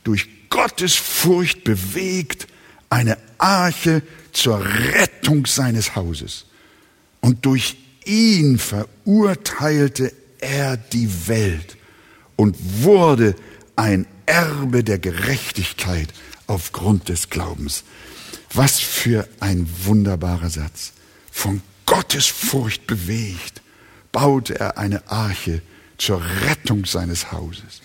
durch 0.05 0.29
Gottes 0.49 0.95
Furcht 0.95 1.65
bewegt, 1.65 2.47
eine 2.91 3.17
Arche 3.39 4.03
zur 4.33 4.65
Rettung 4.65 5.47
seines 5.47 5.95
Hauses. 5.95 6.47
Und 7.21 7.45
durch 7.45 7.77
ihn 8.05 8.59
verurteilte 8.59 10.13
er 10.41 10.77
die 10.77 11.29
Welt 11.29 11.77
und 12.43 12.57
wurde 12.83 13.37
ein 13.77 14.05
Erbe 14.27 14.83
der 14.83 14.99
Gerechtigkeit 14.99 16.09
aufgrund 16.49 17.09
des 17.09 17.31
Glaubens. 17.31 17.85
Was 18.53 18.81
für 18.81 19.29
ein 19.39 19.69
wunderbarer 19.85 20.51
Satz. 20.51 20.93
Von 21.31 21.63
Gottes 21.87 22.27
Furcht 22.27 22.89
bewegt, 22.89 23.63
baute 24.11 24.59
er 24.59 24.77
eine 24.77 25.09
Arche 25.09 25.63
zur 25.99 26.21
Rettung 26.45 26.85
seines 26.85 27.31
Hauses. 27.31 27.81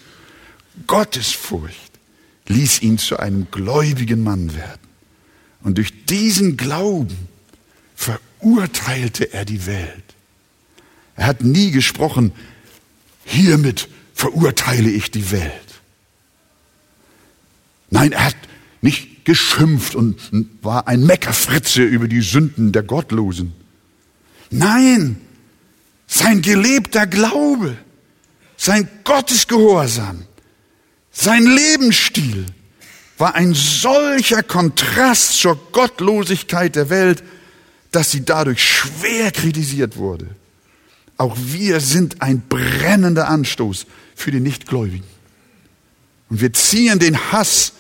Gottes 0.88 1.34
Furcht 1.34 1.92
ließ 2.48 2.82
ihn 2.82 2.98
zu 2.98 3.18
einem 3.18 3.52
gläubigen 3.52 4.24
Mann 4.24 4.56
werden. 4.56 4.88
Und 5.62 5.78
durch 5.78 6.06
diesen 6.06 6.58
Glauben 6.58 7.28
verurteilte 7.94 9.32
er 9.34 9.46
die 9.46 9.68
Welt. 9.68 10.16
Er 11.16 11.28
hat 11.28 11.44
nie 11.44 11.70
gesprochen, 11.70 12.32
hiermit 13.24 13.88
verurteile 14.18 14.90
ich 14.90 15.12
die 15.12 15.30
Welt. 15.32 15.52
Nein, 17.92 18.14
er 18.14 18.26
hat 18.26 18.36
nicht 18.82 19.26
geschimpft 19.26 19.94
und 19.94 20.18
war 20.64 20.88
ein 20.88 21.06
Meckerfritze 21.06 21.84
über 21.84 22.08
die 22.08 22.22
Sünden 22.22 22.72
der 22.72 22.82
Gottlosen. 22.82 23.54
Nein, 24.50 25.22
sein 26.08 26.42
gelebter 26.42 27.06
Glaube, 27.06 27.78
sein 28.58 28.90
Gottesgehorsam, 29.04 30.24
sein 31.12 31.44
Lebensstil 31.44 32.48
war 33.20 33.36
ein 33.36 33.54
solcher 33.54 34.42
Kontrast 34.42 35.34
zur 35.34 35.58
Gottlosigkeit 35.72 36.76
der 36.76 36.90
Welt, 36.90 37.24
dass 37.92 38.10
sie 38.10 38.26
dadurch 38.26 38.64
schwer 38.64 39.32
kritisiert 39.32 39.98
wurde. 39.98 40.28
Auch 41.18 41.36
wir 41.38 41.80
sind 41.80 42.22
ein 42.22 42.42
brennender 42.48 43.28
Anstoß 43.28 43.86
für 44.18 44.32
die 44.32 44.40
Nichtgläubigen. 44.40 45.06
Und 46.30 46.42
wir 46.42 46.52
ziehen 46.52 47.00
den 47.00 47.32
Hass 47.32 47.74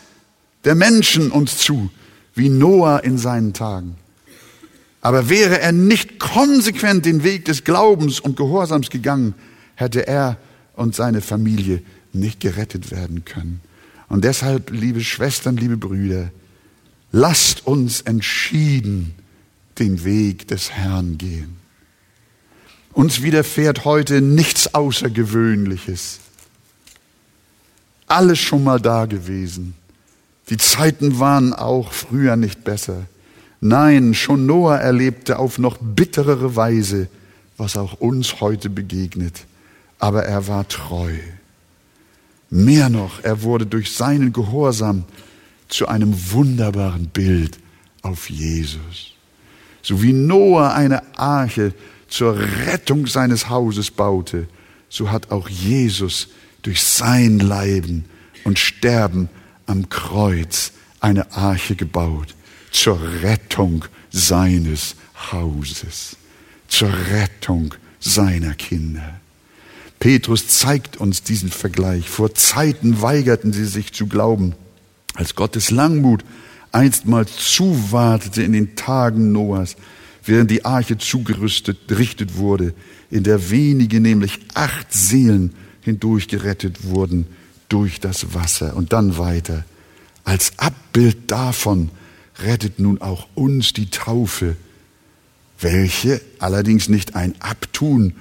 der 0.63 0.75
Menschen 0.75 1.31
uns 1.31 1.57
zu, 1.57 1.89
wie 2.35 2.47
Noah 2.47 3.03
in 3.03 3.17
seinen 3.17 3.53
Tagen. 3.53 3.95
Aber 5.01 5.29
wäre 5.29 5.59
er 5.59 5.71
nicht 5.71 6.19
konsequent 6.19 7.05
den 7.05 7.23
Weg 7.23 7.45
des 7.45 7.63
Glaubens 7.63 8.19
und 8.19 8.37
Gehorsams 8.37 8.89
gegangen, 8.89 9.33
hätte 9.75 10.07
er 10.07 10.37
und 10.73 10.95
seine 10.95 11.21
Familie 11.21 11.81
nicht 12.13 12.39
gerettet 12.39 12.91
werden 12.91 13.25
können. 13.25 13.61
Und 14.07 14.23
deshalb, 14.23 14.69
liebe 14.69 15.01
Schwestern, 15.01 15.57
liebe 15.57 15.77
Brüder, 15.77 16.31
lasst 17.11 17.65
uns 17.65 18.01
entschieden 18.01 19.15
den 19.79 20.03
Weg 20.03 20.47
des 20.47 20.71
Herrn 20.71 21.17
gehen. 21.17 21.57
Uns 22.93 23.21
widerfährt 23.21 23.85
heute 23.85 24.21
nichts 24.21 24.73
Außergewöhnliches. 24.73 26.19
Alles 28.07 28.39
schon 28.39 28.63
mal 28.63 28.79
da 28.79 29.05
gewesen. 29.05 29.75
Die 30.49 30.57
Zeiten 30.57 31.19
waren 31.19 31.53
auch 31.53 31.91
früher 31.91 32.37
nicht 32.37 32.63
besser. 32.63 33.05
Nein, 33.59 34.13
schon 34.13 34.45
Noah 34.45 34.77
erlebte 34.77 35.39
auf 35.39 35.57
noch 35.57 35.77
bitterere 35.77 36.55
Weise, 36.55 37.07
was 37.57 37.75
auch 37.75 37.99
uns 37.99 38.39
heute 38.39 38.69
begegnet. 38.69 39.45
Aber 39.99 40.23
er 40.23 40.47
war 40.47 40.67
treu. 40.67 41.13
Mehr 42.49 42.89
noch, 42.89 43.23
er 43.23 43.41
wurde 43.41 43.65
durch 43.65 43.91
seinen 43.91 44.31
Gehorsam 44.31 45.03
zu 45.67 45.87
einem 45.87 46.31
wunderbaren 46.31 47.07
Bild 47.07 47.59
auf 48.03 48.29
Jesus. 48.29 49.13
So 49.81 50.01
wie 50.01 50.13
Noah 50.13 50.73
eine 50.73 51.01
Arche 51.17 51.73
zur 52.07 52.39
Rettung 52.39 53.07
seines 53.07 53.49
Hauses 53.49 53.91
baute, 53.91 54.47
so 54.87 55.11
hat 55.11 55.31
auch 55.31 55.49
Jesus 55.49 56.29
durch 56.67 56.83
sein 56.83 57.39
Leiden 57.39 58.03
und 58.43 58.59
Sterben 58.59 59.29
am 59.67 59.87
Kreuz 59.87 60.73
eine 60.99 61.31
Arche 61.31 61.77
gebaut 61.77 62.35
zur 62.71 62.99
Rettung 63.21 63.85
seines 64.09 64.97
Hauses, 65.31 66.17
zur 66.67 66.91
Rettung 67.09 67.73
seiner 68.01 68.53
Kinder. 68.53 69.21
Petrus 69.99 70.49
zeigt 70.49 70.97
uns 70.97 71.23
diesen 71.23 71.51
Vergleich. 71.51 72.09
Vor 72.09 72.35
Zeiten 72.35 73.01
weigerten 73.01 73.53
sie 73.53 73.65
sich 73.65 73.93
zu 73.93 74.07
glauben, 74.07 74.53
als 75.13 75.35
Gottes 75.35 75.71
Langmut 75.71 76.25
einstmals 76.73 77.31
zuwartete 77.37 78.43
in 78.43 78.51
den 78.51 78.75
Tagen 78.75 79.31
Noahs, 79.31 79.77
während 80.25 80.51
die 80.51 80.65
Arche 80.65 80.97
zugerüstet, 80.97 81.77
richtet 81.97 82.35
wurde, 82.35 82.73
in 83.09 83.23
der 83.23 83.51
wenige, 83.51 84.01
nämlich 84.01 84.39
acht 84.53 84.91
Seelen 84.91 85.53
hindurch 85.87 86.27
gerettet 86.27 86.83
wurden 86.83 87.25
durch 87.69 87.99
das 87.99 88.33
Wasser. 88.33 88.75
Und 88.75 88.93
dann 88.93 89.17
weiter. 89.17 89.65
Als 90.23 90.53
Abbild 90.57 91.31
davon 91.31 91.89
rettet 92.39 92.79
nun 92.79 93.01
auch 93.01 93.27
uns 93.33 93.73
die 93.73 93.89
Taufe, 93.89 94.55
welche 95.59 96.21
allerdings 96.39 96.89
nicht 96.89 97.15
ein 97.15 97.33
Abtun 97.41 98.13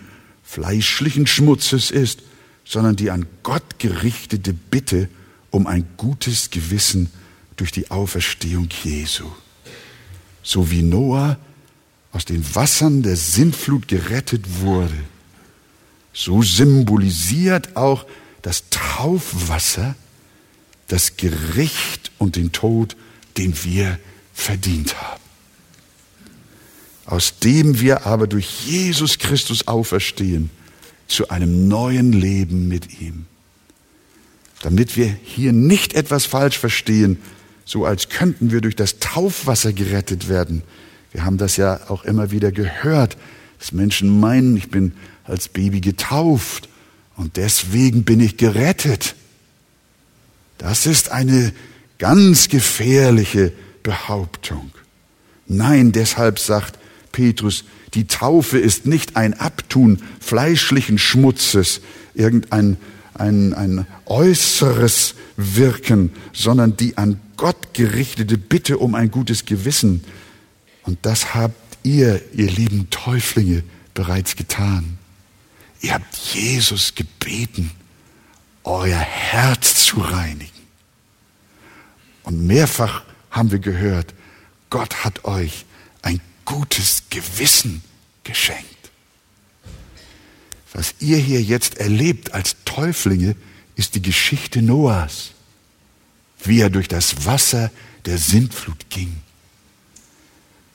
fleischlichen 0.42 1.26
Schmutzes 1.26 1.90
ist, 1.90 2.22
sondern 2.64 2.96
die 2.96 3.10
an 3.10 3.26
Gott 3.42 3.78
gerichtete 3.78 4.52
Bitte 4.52 5.08
um 5.50 5.66
ein 5.66 5.86
gutes 5.96 6.50
Gewissen 6.50 7.10
durch 7.56 7.72
die 7.72 7.90
Auferstehung 7.90 8.68
Jesu. 8.84 9.24
So 10.42 10.70
wie 10.70 10.82
Noah 10.82 11.38
aus 12.12 12.24
den 12.24 12.54
Wassern 12.54 13.02
der 13.02 13.16
Sintflut 13.16 13.88
gerettet 13.88 14.60
wurde, 14.60 14.94
so 16.16 16.42
symbolisiert 16.42 17.76
auch 17.76 18.06
das 18.40 18.64
Taufwasser 18.70 19.94
das 20.88 21.16
Gericht 21.16 22.12
und 22.18 22.36
den 22.36 22.52
Tod, 22.52 22.96
den 23.36 23.54
wir 23.64 23.98
verdient 24.32 25.00
haben. 25.00 25.20
Aus 27.04 27.38
dem 27.38 27.80
wir 27.80 28.06
aber 28.06 28.26
durch 28.26 28.66
Jesus 28.66 29.18
Christus 29.18 29.68
auferstehen 29.68 30.50
zu 31.06 31.28
einem 31.28 31.68
neuen 31.68 32.12
Leben 32.12 32.68
mit 32.68 33.00
ihm. 33.00 33.26
Damit 34.62 34.96
wir 34.96 35.06
hier 35.22 35.52
nicht 35.52 35.94
etwas 35.94 36.24
falsch 36.24 36.58
verstehen, 36.58 37.18
so 37.64 37.84
als 37.84 38.08
könnten 38.08 38.50
wir 38.50 38.60
durch 38.60 38.74
das 38.74 38.98
Taufwasser 38.98 39.72
gerettet 39.72 40.28
werden. 40.28 40.62
Wir 41.12 41.24
haben 41.24 41.36
das 41.38 41.56
ja 41.56 41.80
auch 41.88 42.04
immer 42.04 42.30
wieder 42.30 42.52
gehört, 42.52 43.16
dass 43.58 43.72
Menschen 43.72 44.20
meinen, 44.20 44.56
ich 44.56 44.70
bin 44.70 44.92
als 45.26 45.48
Baby 45.48 45.80
getauft 45.80 46.68
und 47.16 47.36
deswegen 47.36 48.04
bin 48.04 48.20
ich 48.20 48.36
gerettet. 48.36 49.14
Das 50.58 50.86
ist 50.86 51.10
eine 51.10 51.52
ganz 51.98 52.48
gefährliche 52.48 53.52
Behauptung. 53.82 54.70
Nein, 55.46 55.92
deshalb 55.92 56.38
sagt 56.38 56.78
Petrus, 57.12 57.64
die 57.94 58.06
Taufe 58.06 58.58
ist 58.58 58.86
nicht 58.86 59.16
ein 59.16 59.34
Abtun 59.34 60.02
fleischlichen 60.20 60.98
Schmutzes, 60.98 61.80
irgendein 62.14 62.76
ein, 63.18 63.54
ein 63.54 63.86
äußeres 64.04 65.14
Wirken, 65.36 66.12
sondern 66.32 66.76
die 66.76 66.98
an 66.98 67.20
Gott 67.36 67.74
gerichtete 67.74 68.38
Bitte 68.38 68.78
um 68.78 68.94
ein 68.94 69.10
gutes 69.10 69.44
Gewissen. 69.44 70.04
Und 70.82 70.98
das 71.02 71.34
habt 71.34 71.78
ihr, 71.82 72.20
ihr 72.34 72.50
lieben 72.50 72.88
Täuflinge, 72.90 73.62
bereits 73.94 74.36
getan. 74.36 74.98
Ihr 75.80 75.94
habt 75.94 76.16
Jesus 76.16 76.94
gebeten, 76.94 77.70
euer 78.64 78.98
Herz 78.98 79.84
zu 79.84 80.00
reinigen. 80.00 80.50
Und 82.24 82.46
mehrfach 82.46 83.04
haben 83.30 83.50
wir 83.50 83.60
gehört, 83.60 84.14
Gott 84.70 85.04
hat 85.04 85.24
euch 85.24 85.64
ein 86.02 86.20
gutes 86.44 87.04
Gewissen 87.10 87.82
geschenkt. 88.24 88.64
Was 90.72 90.94
ihr 90.98 91.18
hier 91.18 91.40
jetzt 91.40 91.78
erlebt 91.78 92.32
als 92.32 92.56
Täuflinge, 92.64 93.36
ist 93.76 93.94
die 93.94 94.02
Geschichte 94.02 94.62
Noahs, 94.62 95.32
wie 96.42 96.60
er 96.60 96.70
durch 96.70 96.88
das 96.88 97.24
Wasser 97.24 97.70
der 98.04 98.18
Sintflut 98.18 98.90
ging. 98.90 99.16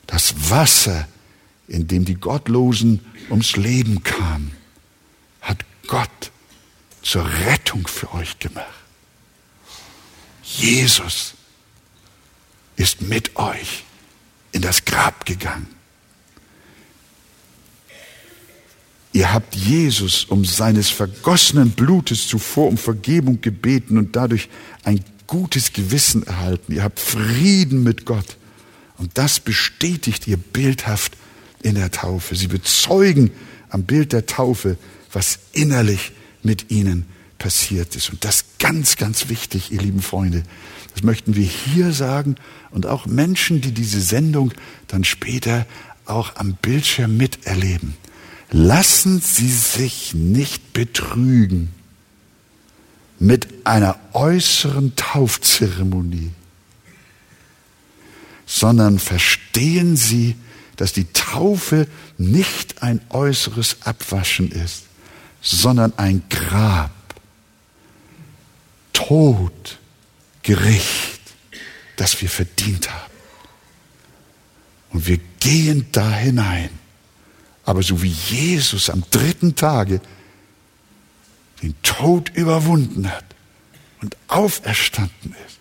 Das 0.07 0.49
Wasser, 0.49 1.07
in 1.67 1.87
dem 1.87 2.05
die 2.05 2.15
Gottlosen 2.15 2.99
ums 3.29 3.55
Leben 3.57 4.03
kamen, 4.03 4.55
Gott 5.87 6.31
zur 7.01 7.25
Rettung 7.25 7.87
für 7.87 8.13
euch 8.13 8.39
gemacht. 8.39 8.67
Jesus 10.43 11.33
ist 12.75 13.01
mit 13.01 13.35
euch 13.35 13.83
in 14.51 14.61
das 14.61 14.85
Grab 14.85 15.25
gegangen. 15.25 15.67
Ihr 19.13 19.33
habt 19.33 19.55
Jesus 19.55 20.25
um 20.25 20.45
seines 20.45 20.89
vergossenen 20.89 21.71
Blutes 21.71 22.27
zuvor 22.27 22.67
um 22.67 22.77
Vergebung 22.77 23.41
gebeten 23.41 23.97
und 23.97 24.15
dadurch 24.15 24.49
ein 24.83 25.03
gutes 25.27 25.73
Gewissen 25.73 26.23
erhalten. 26.23 26.73
Ihr 26.73 26.83
habt 26.83 26.99
Frieden 26.99 27.83
mit 27.83 28.05
Gott. 28.05 28.37
Und 28.97 29.17
das 29.17 29.39
bestätigt 29.39 30.27
ihr 30.27 30.37
bildhaft 30.37 31.17
in 31.61 31.75
der 31.75 31.91
Taufe. 31.91 32.35
Sie 32.35 32.47
bezeugen 32.47 33.31
am 33.69 33.83
Bild 33.83 34.13
der 34.13 34.25
Taufe, 34.25 34.77
was 35.13 35.39
innerlich 35.53 36.11
mit 36.43 36.71
ihnen 36.71 37.05
passiert 37.37 37.95
ist. 37.95 38.11
Und 38.11 38.23
das 38.23 38.45
ganz, 38.59 38.97
ganz 38.97 39.29
wichtig, 39.29 39.71
ihr 39.71 39.81
lieben 39.81 40.01
Freunde. 40.01 40.43
Das 40.93 41.03
möchten 41.03 41.35
wir 41.35 41.45
hier 41.45 41.91
sagen 41.91 42.35
und 42.69 42.85
auch 42.85 43.05
Menschen, 43.05 43.61
die 43.61 43.71
diese 43.71 44.01
Sendung 44.01 44.53
dann 44.87 45.03
später 45.03 45.65
auch 46.05 46.35
am 46.35 46.55
Bildschirm 46.61 47.17
miterleben. 47.17 47.95
Lassen 48.51 49.21
Sie 49.21 49.49
sich 49.49 50.13
nicht 50.13 50.73
betrügen 50.73 51.69
mit 53.17 53.47
einer 53.65 53.99
äußeren 54.13 54.95
Taufzeremonie, 54.95 56.31
sondern 58.45 58.99
verstehen 58.99 59.95
Sie, 59.95 60.35
dass 60.75 60.91
die 60.91 61.05
Taufe 61.13 61.87
nicht 62.17 62.83
ein 62.83 62.99
äußeres 63.09 63.77
Abwaschen 63.81 64.51
ist, 64.51 64.83
sondern 65.41 65.97
ein 65.97 66.23
Grab, 66.29 66.91
Tod, 68.93 69.79
Gericht, 70.43 71.19
das 71.95 72.21
wir 72.21 72.29
verdient 72.29 72.89
haben. 72.91 73.11
Und 74.91 75.07
wir 75.07 75.19
gehen 75.39 75.87
da 75.91 76.09
hinein. 76.11 76.69
Aber 77.63 77.83
so 77.83 78.01
wie 78.01 78.09
Jesus 78.29 78.89
am 78.89 79.03
dritten 79.11 79.55
Tage 79.55 80.01
den 81.61 81.75
Tod 81.83 82.29
überwunden 82.29 83.09
hat 83.09 83.25
und 84.01 84.17
auferstanden 84.27 85.35
ist, 85.45 85.59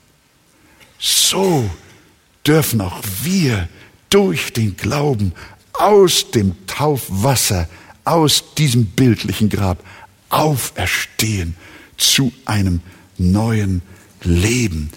so 0.99 1.69
dürfen 2.47 2.81
auch 2.81 3.01
wir 3.23 3.69
durch 4.09 4.53
den 4.53 4.77
Glauben 4.77 5.33
aus 5.73 6.31
dem 6.31 6.67
Taufwasser, 6.67 7.69
aus 8.11 8.55
diesem 8.59 8.87
bildlichen 8.87 9.49
Grab 9.49 9.85
auferstehen 10.31 11.55
zu 11.97 12.33
einem 12.45 12.81
neuen 13.19 13.83
Leben. 14.23 14.91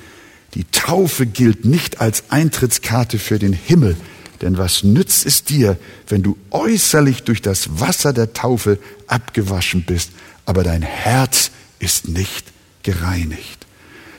Die 0.55 0.66
Taufe 0.66 1.28
gilt 1.28 1.64
nicht 1.64 2.01
als 2.01 2.32
Eintrittskarte 2.32 3.20
für 3.20 3.38
den 3.38 3.53
Himmel, 3.53 3.95
denn 4.41 4.57
was 4.57 4.84
nützt 4.84 5.26
es 5.26 5.43
dir, 5.43 5.78
wenn 6.07 6.24
du 6.24 6.38
äußerlich 6.49 7.24
durch 7.24 7.41
das 7.41 7.80
Wasser 7.80 8.14
der 8.14 8.34
Taufe 8.34 8.80
abgewaschen 9.07 9.84
bist, 9.84 10.11
aber 10.45 10.64
dein 10.64 10.82
Herz 10.82 11.51
ist 11.80 12.07
nicht 12.07 12.47
gereinigt? 12.82 13.68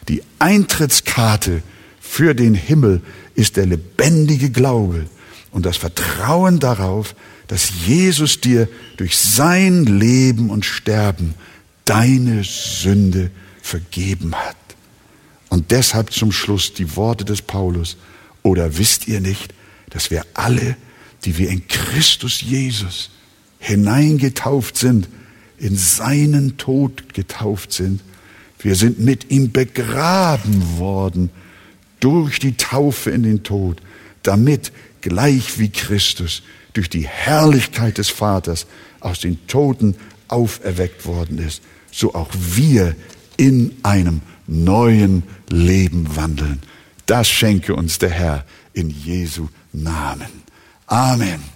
Die 0.09 0.23
Eintrittskarte 0.39 1.63
für 2.01 2.35
den 2.35 2.55
Himmel 2.55 3.01
ist 3.35 3.57
der 3.57 3.67
lebendige 3.67 4.51
Glaube 4.51 5.07
und 5.51 5.67
das 5.67 5.77
Vertrauen 5.77 6.61
darauf, 6.61 7.15
dass 7.47 7.73
Jesus 7.87 8.41
dir 8.41 8.69
durch 8.97 9.17
sein 9.17 9.85
Leben 9.85 10.51
und 10.51 10.65
Sterben 10.65 11.35
deine 11.85 12.43
Sünde 12.45 13.31
vergeben 13.61 14.35
hat. 14.35 14.57
Und 15.51 15.71
deshalb 15.71 16.13
zum 16.13 16.33
Schluss 16.33 16.75
die 16.75 16.97
Worte 16.97 17.25
des 17.25 17.43
Paulus. 17.43 17.97
Oder 18.43 18.77
wisst 18.79 19.07
ihr 19.07 19.21
nicht, 19.21 19.55
dass 19.91 20.11
wir 20.11 20.25
alle, 20.35 20.77
die 21.25 21.39
wir 21.39 21.49
in 21.49 21.69
Christus 21.69 22.41
Jesus 22.41 23.11
hineingetauft 23.59 24.77
sind, 24.77 25.09
in 25.59 25.77
seinen 25.77 26.57
Tod 26.57 27.15
getauft 27.15 27.73
sind, 27.73 28.01
wir 28.59 28.77
sind 28.77 28.99
mit 28.99 29.31
ihm 29.31 29.53
begraben 29.53 30.79
worden 30.79 31.31
durch 32.01 32.39
die 32.39 32.57
Taufe 32.57 33.11
in 33.11 33.23
den 33.23 33.43
Tod, 33.43 33.81
damit 34.23 34.73
gleich 35.03 35.59
wie 35.59 35.69
Christus 35.69 36.43
durch 36.75 36.91
die 36.91 37.07
Herrlichkeit 37.07 37.97
des 37.99 38.11
Vaters 38.11 38.67
aus 39.01 39.21
den 39.21 39.47
Toten 39.47 39.97
auferweckt 40.29 41.07
worden 41.07 41.39
ist, 41.39 41.63
so 41.91 42.15
auch 42.15 42.31
wir 42.33 42.95
in 43.37 43.75
einem 43.83 44.21
neuen 44.47 45.23
Leben 45.49 46.17
wandeln. 46.17 46.61
Das 47.07 47.29
schenke 47.29 47.75
uns 47.75 47.99
der 47.99 48.11
Herr 48.11 48.45
in 48.73 48.91
Jesu 48.91 49.49
Namen. 49.73 50.45
Amen. 50.87 51.54